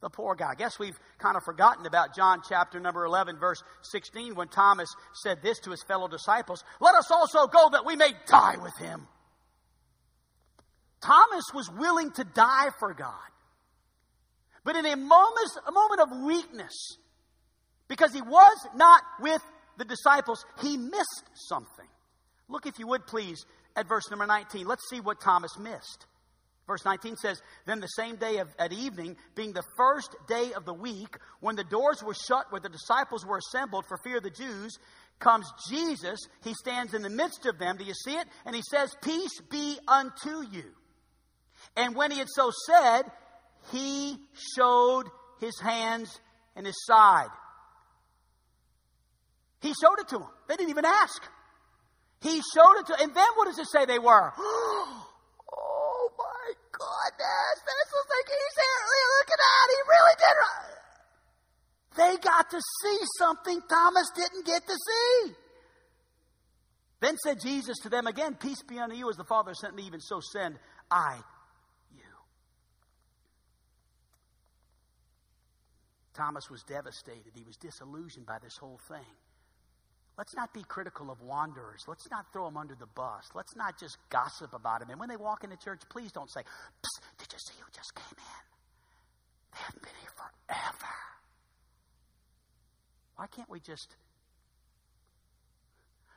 [0.00, 0.52] The poor guy.
[0.52, 4.88] I guess we've kind of forgotten about John chapter number 11, verse 16, when Thomas
[5.22, 8.76] said this to his fellow disciples Let us also go that we may die with
[8.78, 9.06] him.
[11.00, 13.12] Thomas was willing to die for God.
[14.64, 16.96] But in a moment, a moment of weakness,
[17.88, 19.42] because he was not with
[19.78, 21.86] the disciples, he missed something.
[22.48, 23.44] Look, if you would please,
[23.76, 24.66] at verse number 19.
[24.66, 26.06] Let's see what Thomas missed.
[26.66, 30.64] Verse 19 says, Then the same day of, at evening, being the first day of
[30.64, 34.24] the week, when the doors were shut where the disciples were assembled for fear of
[34.24, 34.76] the Jews,
[35.20, 36.18] comes Jesus.
[36.42, 37.76] He stands in the midst of them.
[37.76, 38.26] Do you see it?
[38.44, 40.64] And he says, Peace be unto you.
[41.76, 43.02] And when he had so said,
[43.70, 44.16] he
[44.56, 45.04] showed
[45.40, 46.18] his hands
[46.54, 47.28] and his side.
[49.60, 50.28] He showed it to them.
[50.48, 51.22] They didn't even ask.
[52.22, 54.32] He showed it to and then what does it say they were?
[54.38, 55.02] oh
[56.18, 58.82] my goodness, this was like he's here.
[59.18, 59.66] Look at that.
[59.68, 60.36] He really did.
[61.96, 65.34] They got to see something Thomas didn't get to see.
[67.00, 69.84] Then said Jesus to them again, Peace be unto you, as the Father sent me,
[69.86, 70.58] even so send
[70.90, 71.20] I
[76.16, 77.32] Thomas was devastated.
[77.34, 79.04] He was disillusioned by this whole thing.
[80.16, 81.84] Let's not be critical of wanderers.
[81.86, 83.28] Let's not throw them under the bus.
[83.34, 84.88] Let's not just gossip about them.
[84.88, 86.40] And when they walk into church, please don't say,
[87.18, 88.44] Did you see who just came in?
[89.52, 90.94] They haven't been here forever.
[93.16, 93.94] Why can't we just,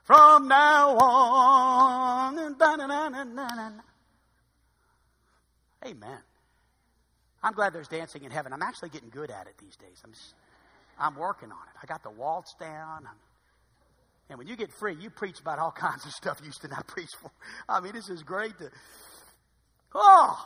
[0.04, 2.38] from now on,
[5.86, 6.20] Amen.
[7.42, 8.52] I'm glad there's dancing in heaven.
[8.54, 10.02] I'm actually getting good at it these days.
[10.04, 10.34] I'm, just,
[11.00, 11.80] I'm working on it.
[11.82, 13.08] I got the waltz down.
[14.30, 16.68] and when you get free, you preach about all kinds of stuff you used to
[16.68, 17.32] not preach for.
[17.68, 18.70] I mean, this is great to.
[19.96, 20.38] Oh!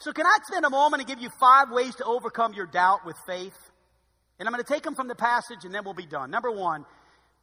[0.00, 3.00] So, can I spend a moment and give you five ways to overcome your doubt
[3.04, 3.56] with faith?
[4.38, 6.30] And I'm going to take them from the passage and then we'll be done.
[6.30, 6.84] Number one,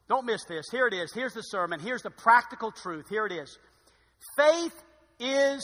[0.07, 0.65] don't miss this.
[0.71, 1.11] Here it is.
[1.13, 1.79] Here's the sermon.
[1.79, 3.07] Here's the practical truth.
[3.09, 3.57] Here it is.
[4.37, 4.73] Faith
[5.19, 5.61] is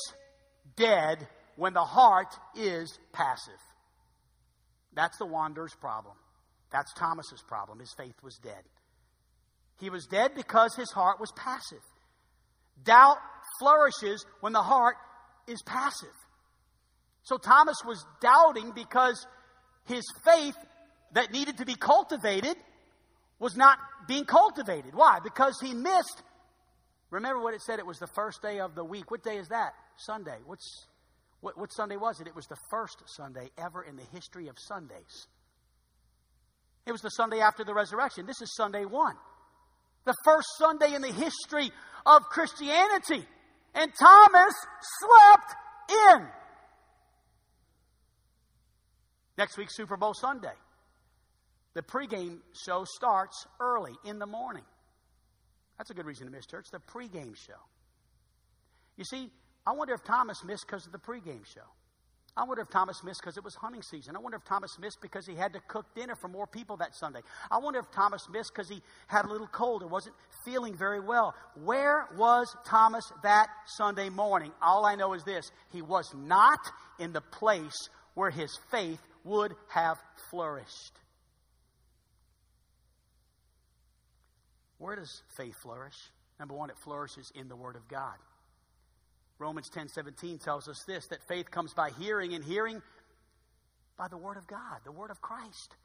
[0.76, 3.60] dead when the heart is passive.
[4.94, 6.16] That's the wanderer's problem.
[6.72, 7.80] That's Thomas's problem.
[7.80, 8.64] His faith was dead.
[9.80, 11.84] He was dead because his heart was passive.
[12.84, 13.18] Doubt
[13.60, 14.96] flourishes when the heart
[15.48, 16.14] is passive.
[17.24, 19.26] So Thomas was doubting because
[19.86, 20.56] his faith
[21.14, 22.56] that needed to be cultivated
[23.40, 23.78] was not
[24.08, 24.94] being cultivated.
[24.94, 25.20] Why?
[25.24, 26.24] Because he missed.
[27.10, 27.80] Remember what it said?
[27.80, 29.12] It was the first day of the week.
[29.12, 29.74] What day is that?
[29.98, 30.38] Sunday.
[30.46, 30.86] What's
[31.42, 32.28] what, what Sunday was it?
[32.28, 35.28] It was the first Sunday ever in the history of Sundays.
[36.86, 38.26] It was the Sunday after the resurrection.
[38.26, 39.16] This is Sunday one.
[40.06, 41.72] The first Sunday in the history
[42.06, 43.26] of Christianity.
[43.76, 44.54] And Thomas
[45.00, 45.56] slept
[45.90, 46.28] in.
[49.38, 50.54] Next week, Super Bowl Sunday.
[51.74, 54.64] The pregame show starts early in the morning.
[55.78, 57.54] That's a good reason to miss church, the pregame show.
[58.98, 59.32] You see,
[59.66, 61.68] I wonder if Thomas missed because of the pregame show.
[62.36, 64.16] I wonder if Thomas missed because it was hunting season.
[64.16, 66.96] I wonder if Thomas missed because he had to cook dinner for more people that
[66.96, 67.20] Sunday.
[67.52, 71.02] I wonder if Thomas missed because he had a little cold or wasn't feeling very
[71.02, 71.36] well.
[71.62, 74.54] Where was Thomas that Sunday morning?
[74.62, 76.60] All I know is this he was not
[77.00, 79.98] in the place where his faith would have
[80.30, 80.94] flourished.
[84.78, 85.98] Where does faith flourish?
[86.40, 88.16] Number one, it flourishes in the Word of God.
[89.42, 92.82] Romans 10 17 tells us this that faith comes by hearing, and hearing
[93.98, 95.76] by the Word of God, the Word of Christ.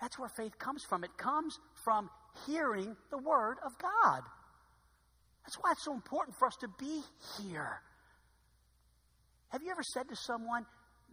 [0.00, 1.04] That's where faith comes from.
[1.04, 2.10] It comes from
[2.46, 4.22] hearing the Word of God.
[5.44, 7.00] That's why it's so important for us to be
[7.40, 7.80] here.
[9.50, 10.66] Have you ever said to someone,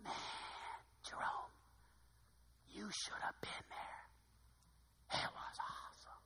[0.03, 0.13] Man,
[1.07, 1.53] Jerome,
[2.73, 5.21] you should have been there?
[5.21, 5.57] It was
[5.93, 6.21] awesome.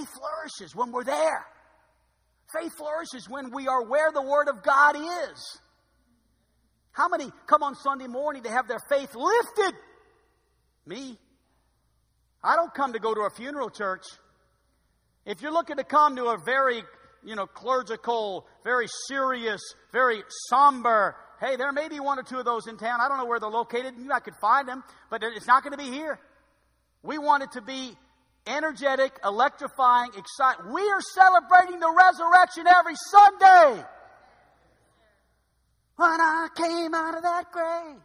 [0.00, 1.44] Faith flourishes when we're there.
[2.54, 5.60] Faith flourishes when we are where the Word of God is.
[6.92, 9.74] How many come on Sunday morning to have their faith lifted?
[10.86, 11.18] Me.
[12.44, 14.04] I don't come to go to a funeral church.
[15.24, 16.82] If you're looking to come to a very,
[17.24, 22.44] you know, clerical, very serious, very somber, hey, there may be one or two of
[22.44, 23.00] those in town.
[23.00, 23.94] I don't know where they're located.
[24.12, 26.18] I could find them, but it's not going to be here.
[27.02, 27.96] We want it to be
[28.46, 30.72] energetic, electrifying, exciting.
[30.72, 33.84] We are celebrating the resurrection every Sunday.
[35.96, 38.00] When I came out of that grave.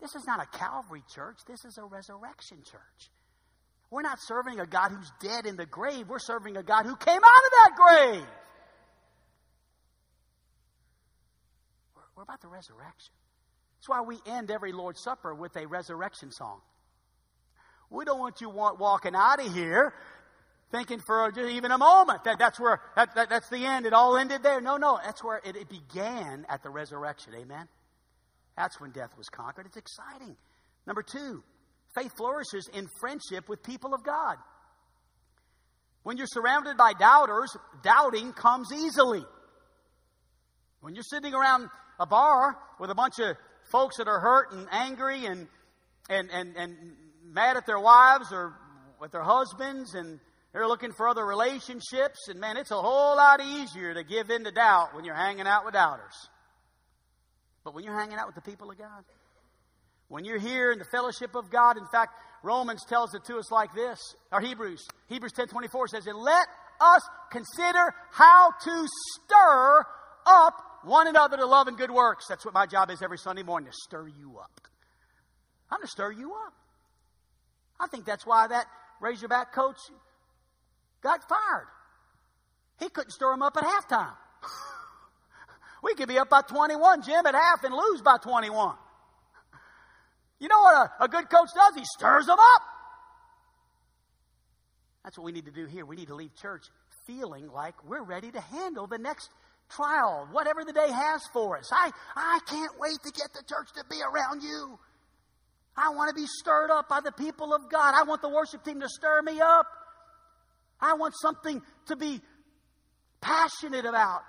[0.00, 3.10] This is not a Calvary church, this is a resurrection church.
[3.90, 6.94] We're not serving a God who's dead in the grave, we're serving a God who
[6.96, 8.26] came out of that grave.
[12.16, 13.14] We're, about the resurrection.
[13.78, 16.60] That's why we end every Lord's Supper with a resurrection song.
[17.90, 19.94] We don't want you walking out of here
[20.70, 23.86] thinking for even a moment that that's where that, that, that's the end.
[23.86, 24.60] It all ended there.
[24.60, 27.32] No, no, that's where it, it began at the resurrection.
[27.34, 27.66] Amen.
[28.56, 29.66] That's when death was conquered.
[29.66, 30.36] It's exciting.
[30.86, 31.42] Number two,
[31.94, 34.36] faith flourishes in friendship with people of God.
[36.02, 39.24] When you're surrounded by doubters, doubting comes easily.
[40.80, 41.68] When you're sitting around
[41.98, 43.36] a bar with a bunch of
[43.70, 45.48] folks that are hurt and angry and
[46.08, 46.76] and and, and
[47.32, 48.54] mad at their wives or
[49.00, 50.20] with their husbands and
[50.52, 52.28] they're looking for other relationships.
[52.28, 55.46] And man, it's a whole lot easier to give in to doubt when you're hanging
[55.46, 56.14] out with doubters.
[57.64, 59.04] But when you're hanging out with the people of God,
[60.08, 63.50] when you're here in the fellowship of God, in fact, Romans tells it to us
[63.50, 63.98] like this,
[64.32, 66.46] or Hebrews, Hebrews 10 24 says, And let
[66.80, 69.84] us consider how to stir
[70.24, 70.54] up
[70.84, 72.26] one another to love and good works.
[72.28, 74.60] That's what my job is every Sunday morning, to stir you up.
[75.70, 76.54] I'm to stir you up.
[77.80, 78.66] I think that's why that
[79.00, 79.78] Razorback coach
[81.02, 81.68] got fired.
[82.80, 84.14] He couldn't stir them up at halftime.
[85.82, 88.74] we could be up by 21, Jim, at half and lose by 21.
[90.40, 91.74] You know what a, a good coach does?
[91.76, 92.62] He stirs them up.
[95.02, 95.84] That's what we need to do here.
[95.84, 96.66] We need to leave church
[97.06, 99.30] feeling like we're ready to handle the next
[99.70, 101.70] trial, whatever the day has for us.
[101.72, 104.78] I, I can't wait to get the church to be around you.
[105.78, 107.94] I want to be stirred up by the people of God.
[107.94, 109.66] I want the worship team to stir me up.
[110.80, 112.20] I want something to be
[113.20, 114.22] passionate about.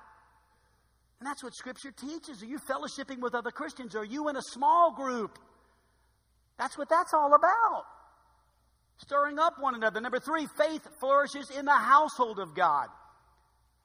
[1.20, 2.41] And that's what Scripture teaches.
[2.41, 3.95] Are you fellowshipping with other Christians?
[3.95, 5.38] Are you in a small group?
[6.58, 7.84] That's what that's all about.
[8.97, 10.02] Stirring up one another.
[10.02, 12.88] Number three, faith flourishes in the household of God.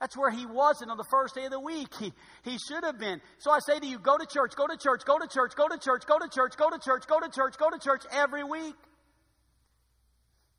[0.04, 1.88] That's where he wasn't on the first day of the week.
[1.98, 3.22] He, he should have been.
[3.38, 5.66] So I say to you, go to church, go to church, go to church, go
[5.66, 8.44] to church, go to church, go to church, go to church, go to church every
[8.44, 8.74] week.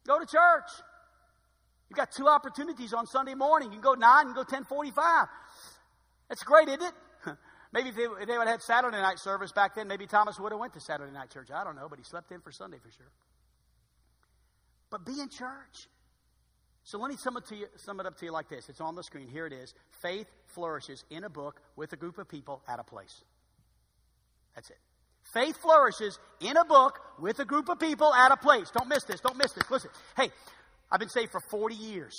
[0.08, 0.66] Go to church.
[1.88, 3.70] You've got two opportunities on Sunday morning.
[3.70, 5.28] You can go 9, you can go 1045.
[6.28, 6.94] That's great, isn't it?
[7.72, 10.40] maybe if they, if they would have had Saturday night service back then, maybe Thomas
[10.40, 11.50] would have went to Saturday night church.
[11.54, 13.12] I don't know, but he slept in for Sunday for sure.
[14.90, 15.86] But be in church.
[16.86, 18.70] So let me sum it, you, sum it up to you like this.
[18.70, 19.28] It's on the screen.
[19.28, 19.74] Here it is.
[20.04, 23.24] Faith flourishes in a book with a group of people at a place.
[24.54, 24.78] That's it.
[25.34, 28.70] Faith flourishes in a book with a group of people at a place.
[28.70, 29.20] Don't miss this.
[29.20, 29.70] Don't miss this.
[29.70, 29.90] Listen.
[30.16, 30.30] Hey,
[30.92, 32.14] I've been saved for 40 years.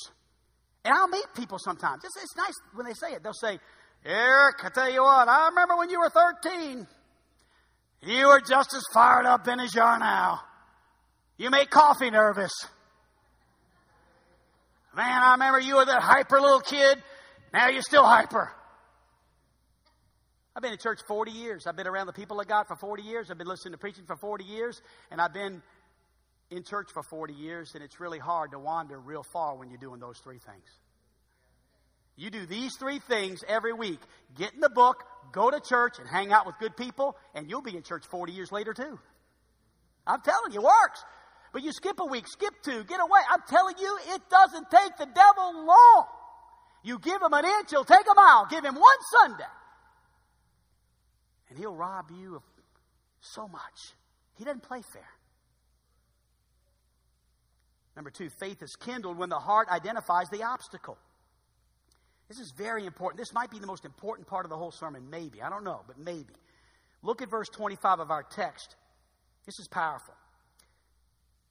[0.85, 2.03] And I'll meet people sometimes.
[2.05, 3.23] It's, it's nice when they say it.
[3.23, 3.61] They'll say,
[4.05, 6.11] Eric, I tell you what, I remember when you were
[6.43, 6.87] 13.
[8.03, 10.41] You were just as fired up then as you are now.
[11.39, 12.53] You make coffee nervous.
[14.97, 17.03] Man, I remember you were that hyper little kid.
[17.53, 18.51] Now you're still hyper.
[20.55, 21.67] I've been in church 40 years.
[21.67, 23.31] I've been around the people of God for 40 years.
[23.31, 24.81] I've been listening to preaching for 40 years.
[25.11, 25.63] And I've been
[26.51, 27.73] in church for 40 years.
[27.75, 30.65] And it's really hard to wander real far when you're doing those three things.
[32.17, 34.01] You do these three things every week
[34.35, 37.61] get in the book, go to church, and hang out with good people, and you'll
[37.61, 38.99] be in church 40 years later, too.
[40.07, 41.05] I'm telling you, it works.
[41.53, 43.21] But you skip a week, skip two, get away.
[43.31, 46.07] I'm telling you, it doesn't take the devil long.
[46.83, 48.47] You give him an inch, he'll take a mile.
[48.49, 49.45] Give him one Sunday.
[51.49, 52.43] And he'll rob you of
[53.21, 53.95] so much.
[54.37, 55.09] He doesn't play fair.
[57.95, 60.99] Number two, faith is kindled when the heart identifies the obstacle.
[62.29, 63.19] This is very important.
[63.19, 65.41] This might be the most important part of the whole sermon, maybe.
[65.41, 66.35] I don't know, but maybe.
[67.03, 68.77] Look at verse 25 of our text.
[69.47, 70.15] This is powerful.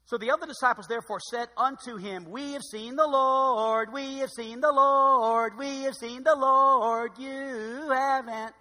[0.07, 4.29] So the other disciples therefore said unto him, We have seen the Lord, we have
[4.29, 8.53] seen the Lord, we have seen the Lord, you haven't.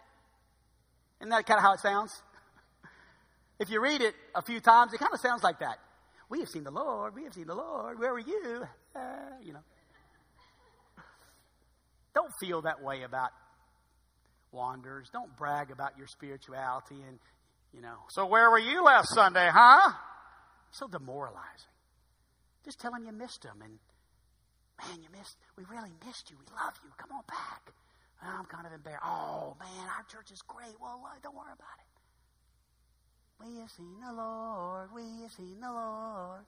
[1.21, 2.11] Isn't that kind of how it sounds?
[3.61, 5.79] if you read it a few times, it kind of sounds like that.
[6.31, 8.67] We have seen the Lord, we have seen the Lord, where were you?
[8.97, 9.01] Uh,
[9.43, 9.59] you know.
[12.15, 13.31] Don't feel that way about
[14.53, 15.11] wanderers.
[15.13, 17.19] Don't brag about your spirituality and,
[17.73, 19.91] you know, so where were you last Sunday, huh?
[20.75, 21.71] So demoralizing.
[22.65, 23.79] Just tell them you missed them and,
[24.83, 26.37] man, you missed, we really missed you.
[26.37, 26.91] We love you.
[26.97, 27.71] Come on back.
[28.21, 29.05] I'm kind of embarrassed.
[29.07, 30.75] Oh, man, our church is great.
[30.83, 31.87] Well, don't worry about it.
[33.47, 34.89] We have seen the Lord.
[34.93, 36.41] We have seen the Lord.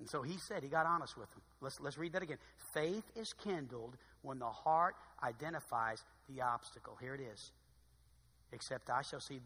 [0.00, 1.42] And so he said, he got honest with him.
[1.60, 2.38] Let's, let's read that again.
[2.74, 6.98] Faith is kindled when the heart identifies the obstacle.
[7.00, 7.52] Here it is.
[8.52, 9.40] Except I shall see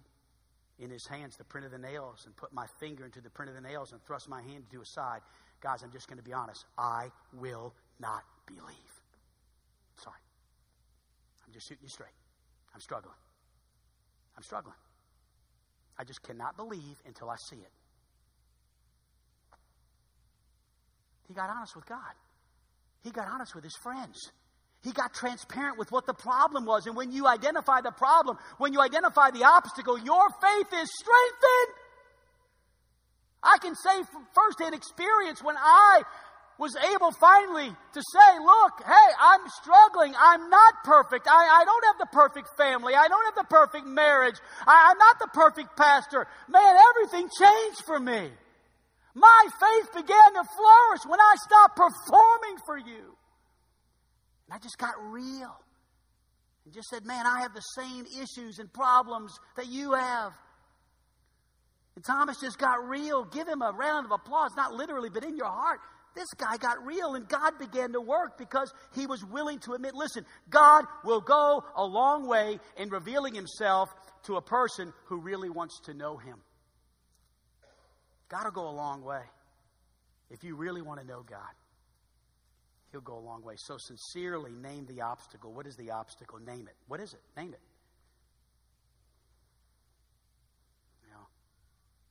[0.81, 3.49] in his hands the print of the nails and put my finger into the print
[3.49, 5.21] of the nails and thrust my hand to his side.
[5.61, 6.65] Guys, I'm just going to be honest.
[6.79, 8.93] I will not believe.
[9.97, 10.17] Sorry.
[11.47, 12.17] I'm just shooting you straight.
[12.75, 13.15] I'm struggling.
[14.37, 14.77] I'm struggling.
[15.99, 17.73] I just cannot believe until I see it.
[21.29, 22.15] He got honest with God.
[23.05, 24.17] He got honest with his friends.
[24.83, 26.87] He got transparent with what the problem was.
[26.87, 31.75] And when you identify the problem, when you identify the obstacle, your faith is strengthened.
[33.43, 36.03] I can say from firsthand experience when I
[36.59, 40.15] was able finally to say, look, hey, I'm struggling.
[40.19, 41.27] I'm not perfect.
[41.27, 42.95] I, I don't have the perfect family.
[42.95, 44.37] I don't have the perfect marriage.
[44.67, 46.27] I, I'm not the perfect pastor.
[46.49, 48.29] Man, everything changed for me.
[49.15, 53.17] My faith began to flourish when I stopped performing for you.
[54.51, 55.55] And I just got real
[56.65, 60.33] and just said, Man, I have the same issues and problems that you have.
[61.95, 63.25] And Thomas just got real.
[63.25, 65.79] Give him a round of applause, not literally, but in your heart.
[66.17, 69.95] This guy got real and God began to work because he was willing to admit
[69.95, 73.89] listen, God will go a long way in revealing himself
[74.25, 76.39] to a person who really wants to know him.
[78.29, 79.23] God will go a long way.
[80.29, 81.55] If you really want to know God,
[82.93, 83.55] He'll go a long way.
[83.57, 85.53] So sincerely name the obstacle.
[85.53, 86.39] What is the obstacle?
[86.39, 86.75] Name it.
[86.89, 87.21] What is it?
[87.37, 87.61] Name it.
[91.05, 91.27] You know,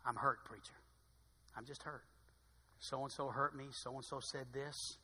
[0.05, 0.73] I'm hurt, preacher.
[1.57, 2.03] I'm just hurt.
[2.79, 3.65] So and so hurt me.
[3.71, 4.97] So and so said this.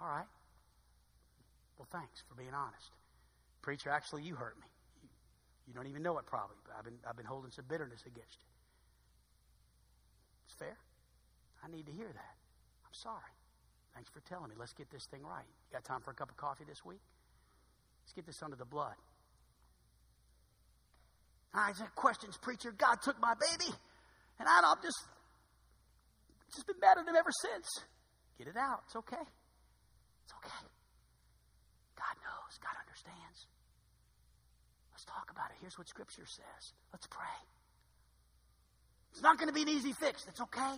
[0.00, 0.26] All right.
[1.78, 2.90] Well, thanks for being honest.
[3.60, 4.66] Preacher, actually, you hurt me.
[5.68, 8.38] You don't even know it probably, but I've been, I've been holding some bitterness against
[8.40, 8.48] you.
[10.46, 10.76] It's fair.
[11.64, 12.34] I need to hear that.
[12.84, 13.20] I'm sorry.
[13.94, 14.56] Thanks for telling me.
[14.58, 15.44] Let's get this thing right.
[15.44, 17.00] You got time for a cup of coffee this week?
[18.04, 18.94] Let's get this under the blood.
[21.54, 22.72] I said, questions, preacher.
[22.72, 23.70] God took my baby,
[24.40, 24.96] and I've just,
[26.54, 27.68] just been mad at him ever since.
[28.38, 28.80] Get it out.
[28.86, 29.20] It's okay.
[29.20, 30.64] It's okay.
[31.94, 32.52] God knows.
[32.56, 33.46] God understands.
[34.92, 35.60] Let's talk about it.
[35.60, 36.72] Here's what Scripture says.
[36.92, 37.38] Let's pray.
[39.12, 40.24] It's not going to be an easy fix.
[40.24, 40.74] That's okay.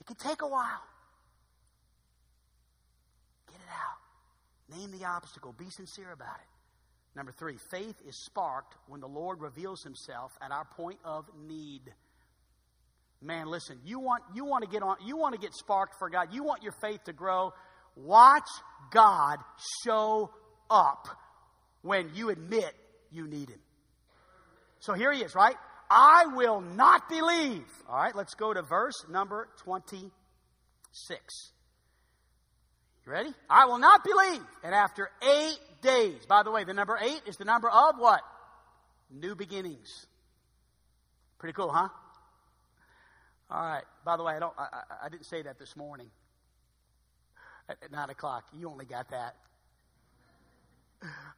[0.00, 0.86] It can take a while.
[3.50, 4.78] Get it out.
[4.78, 5.54] Name the obstacle.
[5.56, 7.16] Be sincere about it.
[7.16, 11.82] Number three, faith is sparked when the Lord reveals himself at our point of need.
[13.20, 16.08] Man, listen, you want, you want to get on, you want to get sparked for
[16.08, 16.28] God.
[16.32, 17.52] You want your faith to grow.
[17.96, 18.48] Watch
[18.92, 19.38] God
[19.84, 20.30] show
[20.70, 21.08] up
[21.82, 22.72] when you admit
[23.10, 23.60] you need him.
[24.80, 25.56] So here he is, right?
[25.90, 27.66] I will not believe.
[27.88, 30.12] All right, let's go to verse number 26.
[33.08, 33.30] You ready?
[33.48, 34.42] I will not believe.
[34.62, 38.20] And after eight days, by the way, the number eight is the number of what?
[39.10, 40.06] New beginnings.
[41.38, 41.88] Pretty cool, huh?
[43.50, 43.84] All right.
[44.04, 44.52] By the way, I don't.
[44.58, 44.66] I,
[45.06, 46.10] I didn't say that this morning
[47.70, 48.44] at, at nine o'clock.
[48.52, 49.36] You only got that.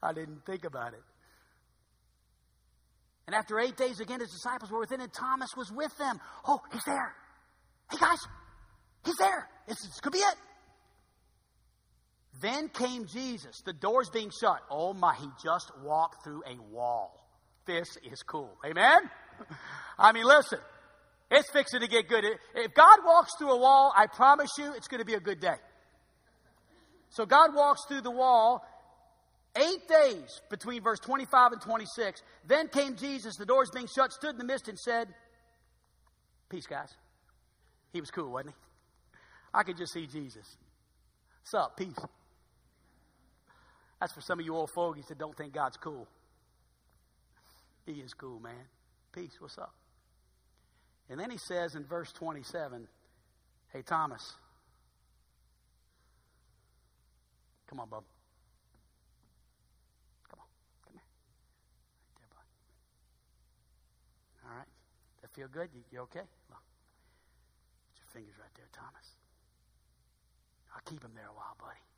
[0.03, 1.05] I didn't think about it.
[3.29, 6.18] And after eight days, again, his disciples were within, and Thomas was with them.
[6.49, 7.14] Oh, he's there.
[7.93, 8.18] Hey, guys,
[9.05, 9.49] he's there.
[9.68, 10.35] This, this could be it.
[12.41, 14.61] Then came Jesus, the doors being shut.
[14.70, 17.26] Oh my, he just walked through a wall.
[17.66, 18.57] This is cool.
[18.64, 19.11] Amen?
[19.99, 20.59] I mean, listen,
[21.30, 22.24] it's fixing to get good.
[22.55, 25.41] If God walks through a wall, I promise you it's going to be a good
[25.41, 25.57] day.
[27.11, 28.64] So God walks through the wall.
[29.57, 32.22] Eight days between verse 25 and 26.
[32.47, 35.09] Then came Jesus, the doors being shut, stood in the midst and said,
[36.49, 36.95] Peace, guys.
[37.93, 38.55] He was cool, wasn't he?
[39.53, 40.57] I could just see Jesus.
[41.43, 41.76] What's up?
[41.76, 41.99] Peace.
[44.01, 46.09] That's for some of you old fogies that don't think God's cool.
[47.84, 48.64] He is cool, man.
[49.12, 49.36] Peace.
[49.38, 49.74] What's up?
[51.11, 52.86] And then he says in verse 27,
[53.72, 54.32] Hey, Thomas,
[57.68, 58.05] come on, bub.
[60.30, 60.46] Come on.
[60.84, 61.03] Come here.
[62.14, 62.46] Right there, bud.
[64.48, 64.68] All right.
[65.22, 65.68] That feel good?
[65.74, 66.26] You, you okay?
[66.48, 66.62] Well,
[67.90, 69.07] put your fingers right there, Thomas.
[70.74, 71.89] I'll keep him there a while, buddy.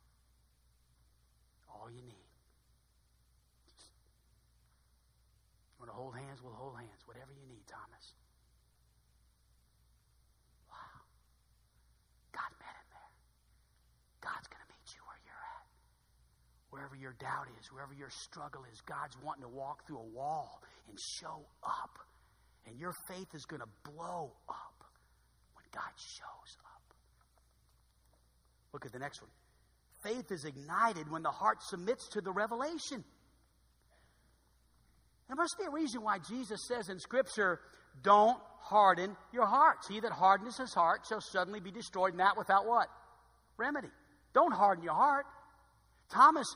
[1.73, 2.29] All you need.
[5.83, 6.39] Want to hold hands?
[6.39, 7.03] We'll hold hands.
[7.03, 8.15] Whatever you need, Thomas.
[10.71, 11.03] Wow.
[12.31, 13.11] God met him there.
[14.23, 15.67] God's going to meet you where you're at.
[16.71, 20.63] Wherever your doubt is, wherever your struggle is, God's wanting to walk through a wall
[20.87, 21.99] and show up.
[22.65, 24.79] And your faith is going to blow up
[25.51, 26.95] when God shows up.
[28.71, 29.31] Look at the next one.
[30.03, 33.03] Faith is ignited when the heart submits to the revelation.
[35.27, 37.59] There must be a reason why Jesus says in Scripture,
[38.01, 39.87] don't harden your hearts.
[39.87, 42.87] He that hardens his heart shall suddenly be destroyed, and that without what?
[43.57, 43.89] Remedy.
[44.33, 45.25] Don't harden your heart.
[46.09, 46.47] Thomas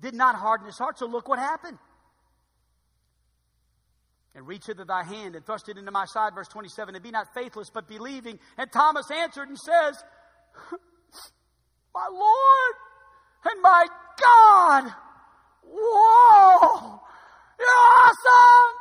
[0.00, 1.78] did not harden his heart, so look what happened.
[4.34, 7.12] And reach hither thy hand and thrust it into my side, verse 27, and be
[7.12, 8.40] not faithless, but believing.
[8.58, 10.02] And Thomas answered and says,
[11.94, 12.74] My Lord
[13.52, 13.86] and my
[14.20, 14.92] God.
[15.64, 17.00] Whoa!
[17.58, 18.74] You're awesome!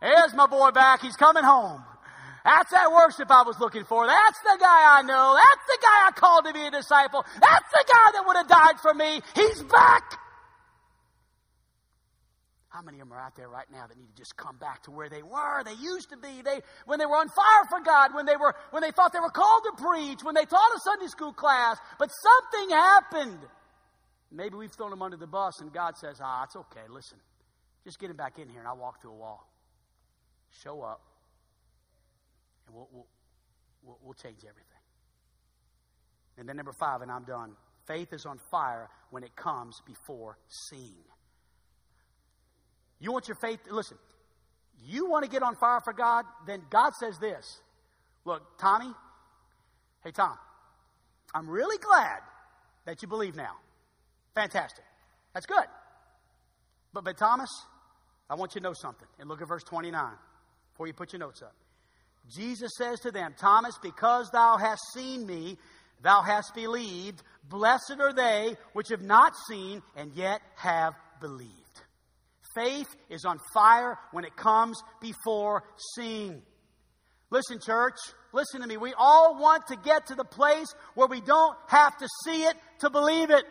[0.00, 1.02] Here's my boy back.
[1.02, 1.82] He's coming home.
[2.44, 4.06] That's that worship I was looking for.
[4.06, 5.34] That's the guy I know.
[5.34, 7.24] That's the guy I called to be a disciple.
[7.40, 9.20] That's the guy that would have died for me.
[9.34, 10.18] He's back.
[12.74, 14.82] How many of them are out there right now that need to just come back
[14.82, 15.62] to where they were?
[15.64, 16.42] They used to be.
[16.42, 19.20] They when they were on fire for God, when they were when they thought they
[19.20, 23.38] were called to preach, when they taught a Sunday school class, but something happened.
[24.30, 26.88] Maybe we've thrown him under the bus, and God says, "Ah, it's okay.
[26.88, 27.18] Listen,
[27.84, 29.48] just get him back in here, and I'll walk through a wall.
[30.62, 31.00] Show up,
[32.66, 33.06] and we'll we'll,
[33.82, 34.74] we'll, we'll change everything."
[36.36, 37.52] And then number five, and I'm done.
[37.86, 41.04] Faith is on fire when it comes before seeing.
[42.98, 43.98] You want your faith, listen,
[44.82, 47.60] you want to get on fire for God, then God says this.
[48.24, 48.90] Look, Tommy,
[50.02, 50.36] hey, Tom,
[51.34, 52.20] I'm really glad
[52.84, 53.56] that you believe now.
[54.34, 54.84] Fantastic.
[55.34, 55.64] That's good.
[56.92, 57.50] But, but Thomas,
[58.30, 59.08] I want you to know something.
[59.18, 60.12] And look at verse 29
[60.72, 61.54] before you put your notes up.
[62.34, 65.58] Jesus says to them, Thomas, because thou hast seen me,
[66.02, 67.22] thou hast believed.
[67.48, 71.50] Blessed are they which have not seen and yet have believed.
[72.54, 75.64] Faith is on fire when it comes before
[75.96, 76.42] seeing.
[77.30, 77.96] Listen, church,
[78.32, 78.76] listen to me.
[78.76, 82.56] We all want to get to the place where we don't have to see it
[82.80, 83.44] to believe it.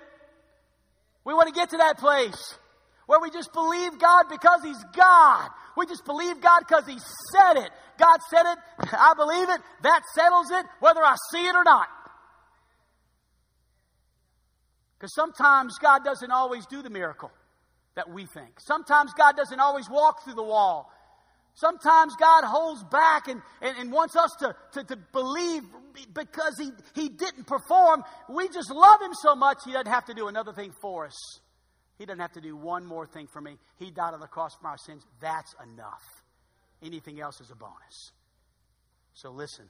[1.26, 2.58] We want to get to that place
[3.06, 5.50] where we just believe God because He's God.
[5.76, 6.98] We just believe God because He
[7.34, 7.72] said it.
[7.98, 8.58] God said it,
[8.94, 11.88] I believe it, that settles it, whether I see it or not.
[14.98, 17.32] Because sometimes God doesn't always do the miracle
[17.96, 18.60] that we think.
[18.60, 20.90] Sometimes God doesn't always walk through the wall.
[21.56, 25.62] Sometimes God holds back and, and, and wants us to, to, to, believe
[26.14, 28.04] because he, he didn't perform.
[28.28, 31.40] We just love Him so much, He doesn't have to do another thing for us.
[32.00, 33.58] He doesn't have to do one more thing for me.
[33.78, 35.06] He died on the cross for our sins.
[35.22, 36.04] That's enough.
[36.82, 38.12] Anything else is a bonus.
[39.14, 39.70] So listen,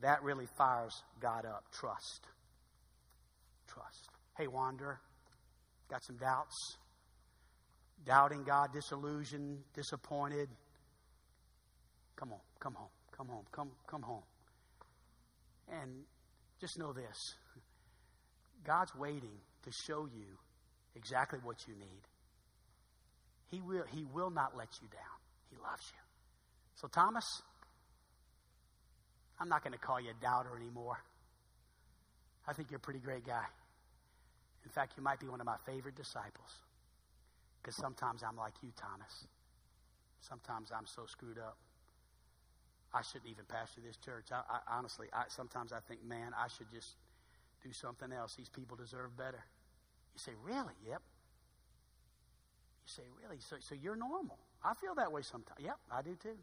[0.00, 1.64] that really fires God up.
[1.72, 2.26] Trust.
[3.68, 4.08] Trust.
[4.36, 5.00] Hey, wanderer,
[5.88, 6.76] got some doubts?
[8.04, 10.48] doubting God, disillusioned, disappointed.
[12.18, 14.22] Come on, come home, come home, come, come home.
[15.70, 15.90] And
[16.60, 17.34] just know this
[18.66, 20.26] God's waiting to show you
[20.96, 22.02] exactly what you need.
[23.50, 25.18] He will, he will not let you down.
[25.50, 26.00] He loves you.
[26.74, 27.24] So, Thomas,
[29.40, 30.98] I'm not going to call you a doubter anymore.
[32.46, 33.44] I think you're a pretty great guy.
[34.64, 36.50] In fact, you might be one of my favorite disciples.
[37.62, 39.26] Because sometimes I'm like you, Thomas.
[40.20, 41.56] Sometimes I'm so screwed up.
[42.92, 44.28] I shouldn't even pastor this church.
[44.32, 46.96] I, I honestly, I, sometimes I think, man, I should just
[47.62, 48.34] do something else.
[48.34, 49.44] These people deserve better.
[50.14, 50.74] You say, Really?
[50.86, 51.02] Yep.
[52.86, 53.40] You say, Really?
[53.40, 54.38] So, so you're normal.
[54.64, 55.60] I feel that way sometimes.
[55.60, 56.36] Yep, I do too.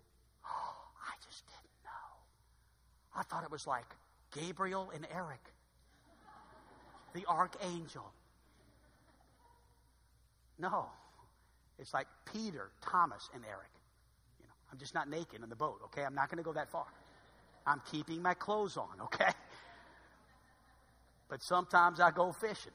[0.45, 0.75] Oh,
[1.07, 3.19] I just didn't know.
[3.19, 3.85] I thought it was like
[4.31, 5.41] Gabriel and Eric,
[7.13, 8.11] the archangel.
[10.57, 10.85] No,
[11.79, 13.74] it's like Peter, Thomas, and Eric.
[14.75, 16.03] I'm just not naked in the boat, okay?
[16.03, 16.85] I'm not going to go that far.
[17.65, 19.31] I'm keeping my clothes on, okay?
[21.29, 22.73] But sometimes I go fishing,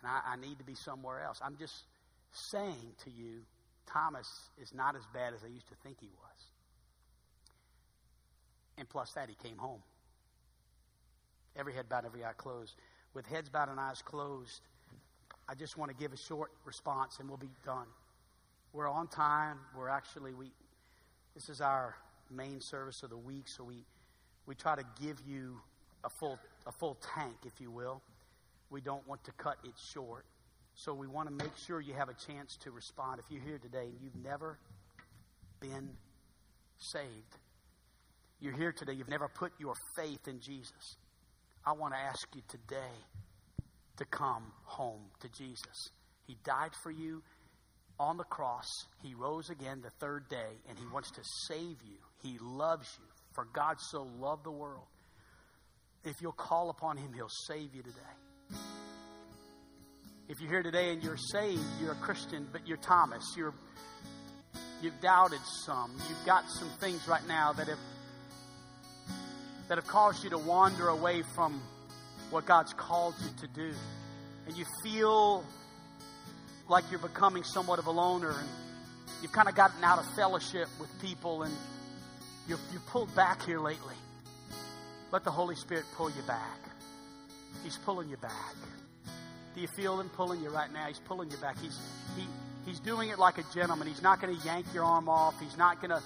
[0.00, 1.40] and I, I need to be somewhere else.
[1.44, 1.74] I'm just
[2.32, 3.42] saying to you,
[3.86, 6.44] Thomas is not as bad as I used to think he was.
[8.78, 9.82] And plus that, he came home.
[11.54, 12.76] Every head bowed, every eye closed.
[13.12, 14.62] With heads bowed and eyes closed,
[15.50, 17.88] I just want to give a short response and we'll be done.
[18.72, 19.58] We're on time.
[19.76, 20.50] We're actually we
[21.38, 21.94] this is our
[22.32, 23.84] main service of the week, so we
[24.46, 25.60] we try to give you
[26.02, 26.36] a full
[26.66, 28.02] a full tank, if you will.
[28.70, 30.24] We don't want to cut it short.
[30.74, 33.20] So we want to make sure you have a chance to respond.
[33.20, 34.58] If you're here today and you've never
[35.60, 35.90] been
[36.78, 37.38] saved,
[38.40, 40.96] you're here today, you've never put your faith in Jesus.
[41.64, 42.96] I want to ask you today
[43.96, 45.90] to come home to Jesus.
[46.26, 47.22] He died for you
[48.00, 48.68] on the cross.
[49.02, 51.98] He rose again the third day, and He wants to save you.
[52.22, 53.06] He loves you.
[53.34, 54.86] For God so loved the world.
[56.04, 58.58] If you'll call upon Him, He'll save you today.
[60.28, 63.24] If you're here today and you're saved, you're a Christian, but you're Thomas.
[63.36, 63.54] You're
[64.82, 65.90] you've doubted some.
[66.08, 67.78] You've got some things right now that have
[69.68, 71.62] that have caused you to wander away from
[72.30, 73.72] what God's called you to do.
[74.46, 75.44] And you feel
[76.68, 78.48] like you're becoming somewhat of a loner and
[79.22, 81.54] you've kind of gotten out of fellowship with people and
[82.46, 83.94] you've, you're pulled back here lately.
[85.10, 86.58] Let the Holy Spirit pull you back.
[87.64, 88.54] He's pulling you back.
[89.54, 90.86] Do you feel him pulling you right now?
[90.86, 91.58] He's pulling you back.
[91.58, 91.76] He's
[92.16, 92.24] he
[92.66, 93.88] he's doing it like a gentleman.
[93.88, 95.34] He's not going to yank your arm off.
[95.40, 96.02] He's not going to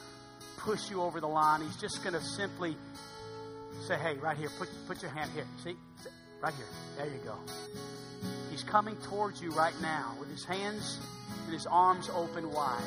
[0.59, 1.61] push you over the line.
[1.61, 2.77] He's just going to simply
[3.87, 5.45] say, "Hey, right here, put put your hand here.
[5.65, 5.77] See,
[6.41, 6.67] right here.
[6.97, 7.37] There you go."
[8.53, 10.99] He's coming towards you right now with his hands
[11.47, 12.83] and his arms open wide.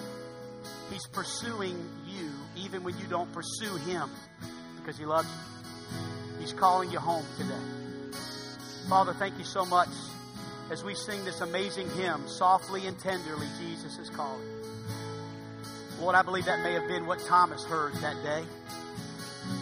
[0.91, 4.11] He's pursuing you even when you don't pursue him
[4.77, 6.39] because he loves you.
[6.39, 8.19] He's calling you home today.
[8.87, 9.89] Father, thank you so much
[10.69, 14.47] as we sing this amazing hymn, Softly and Tenderly, Jesus is calling.
[15.99, 18.43] Lord, I believe that may have been what Thomas heard that day.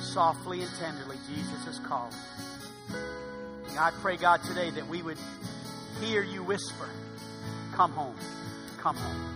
[0.01, 2.13] Softly and tenderly, Jesus is calling.
[3.69, 5.17] And I pray, God, today that we would
[6.01, 6.89] hear you whisper,
[7.73, 8.15] Come home,
[8.77, 9.35] come home.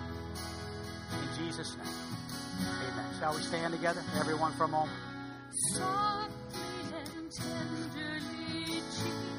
[1.11, 1.87] In Jesus' name.
[2.59, 3.05] Amen.
[3.19, 4.97] Shall we stand together, everyone, for a moment?
[5.73, 6.61] Softly
[7.15, 9.36] and tenderly, Jesus.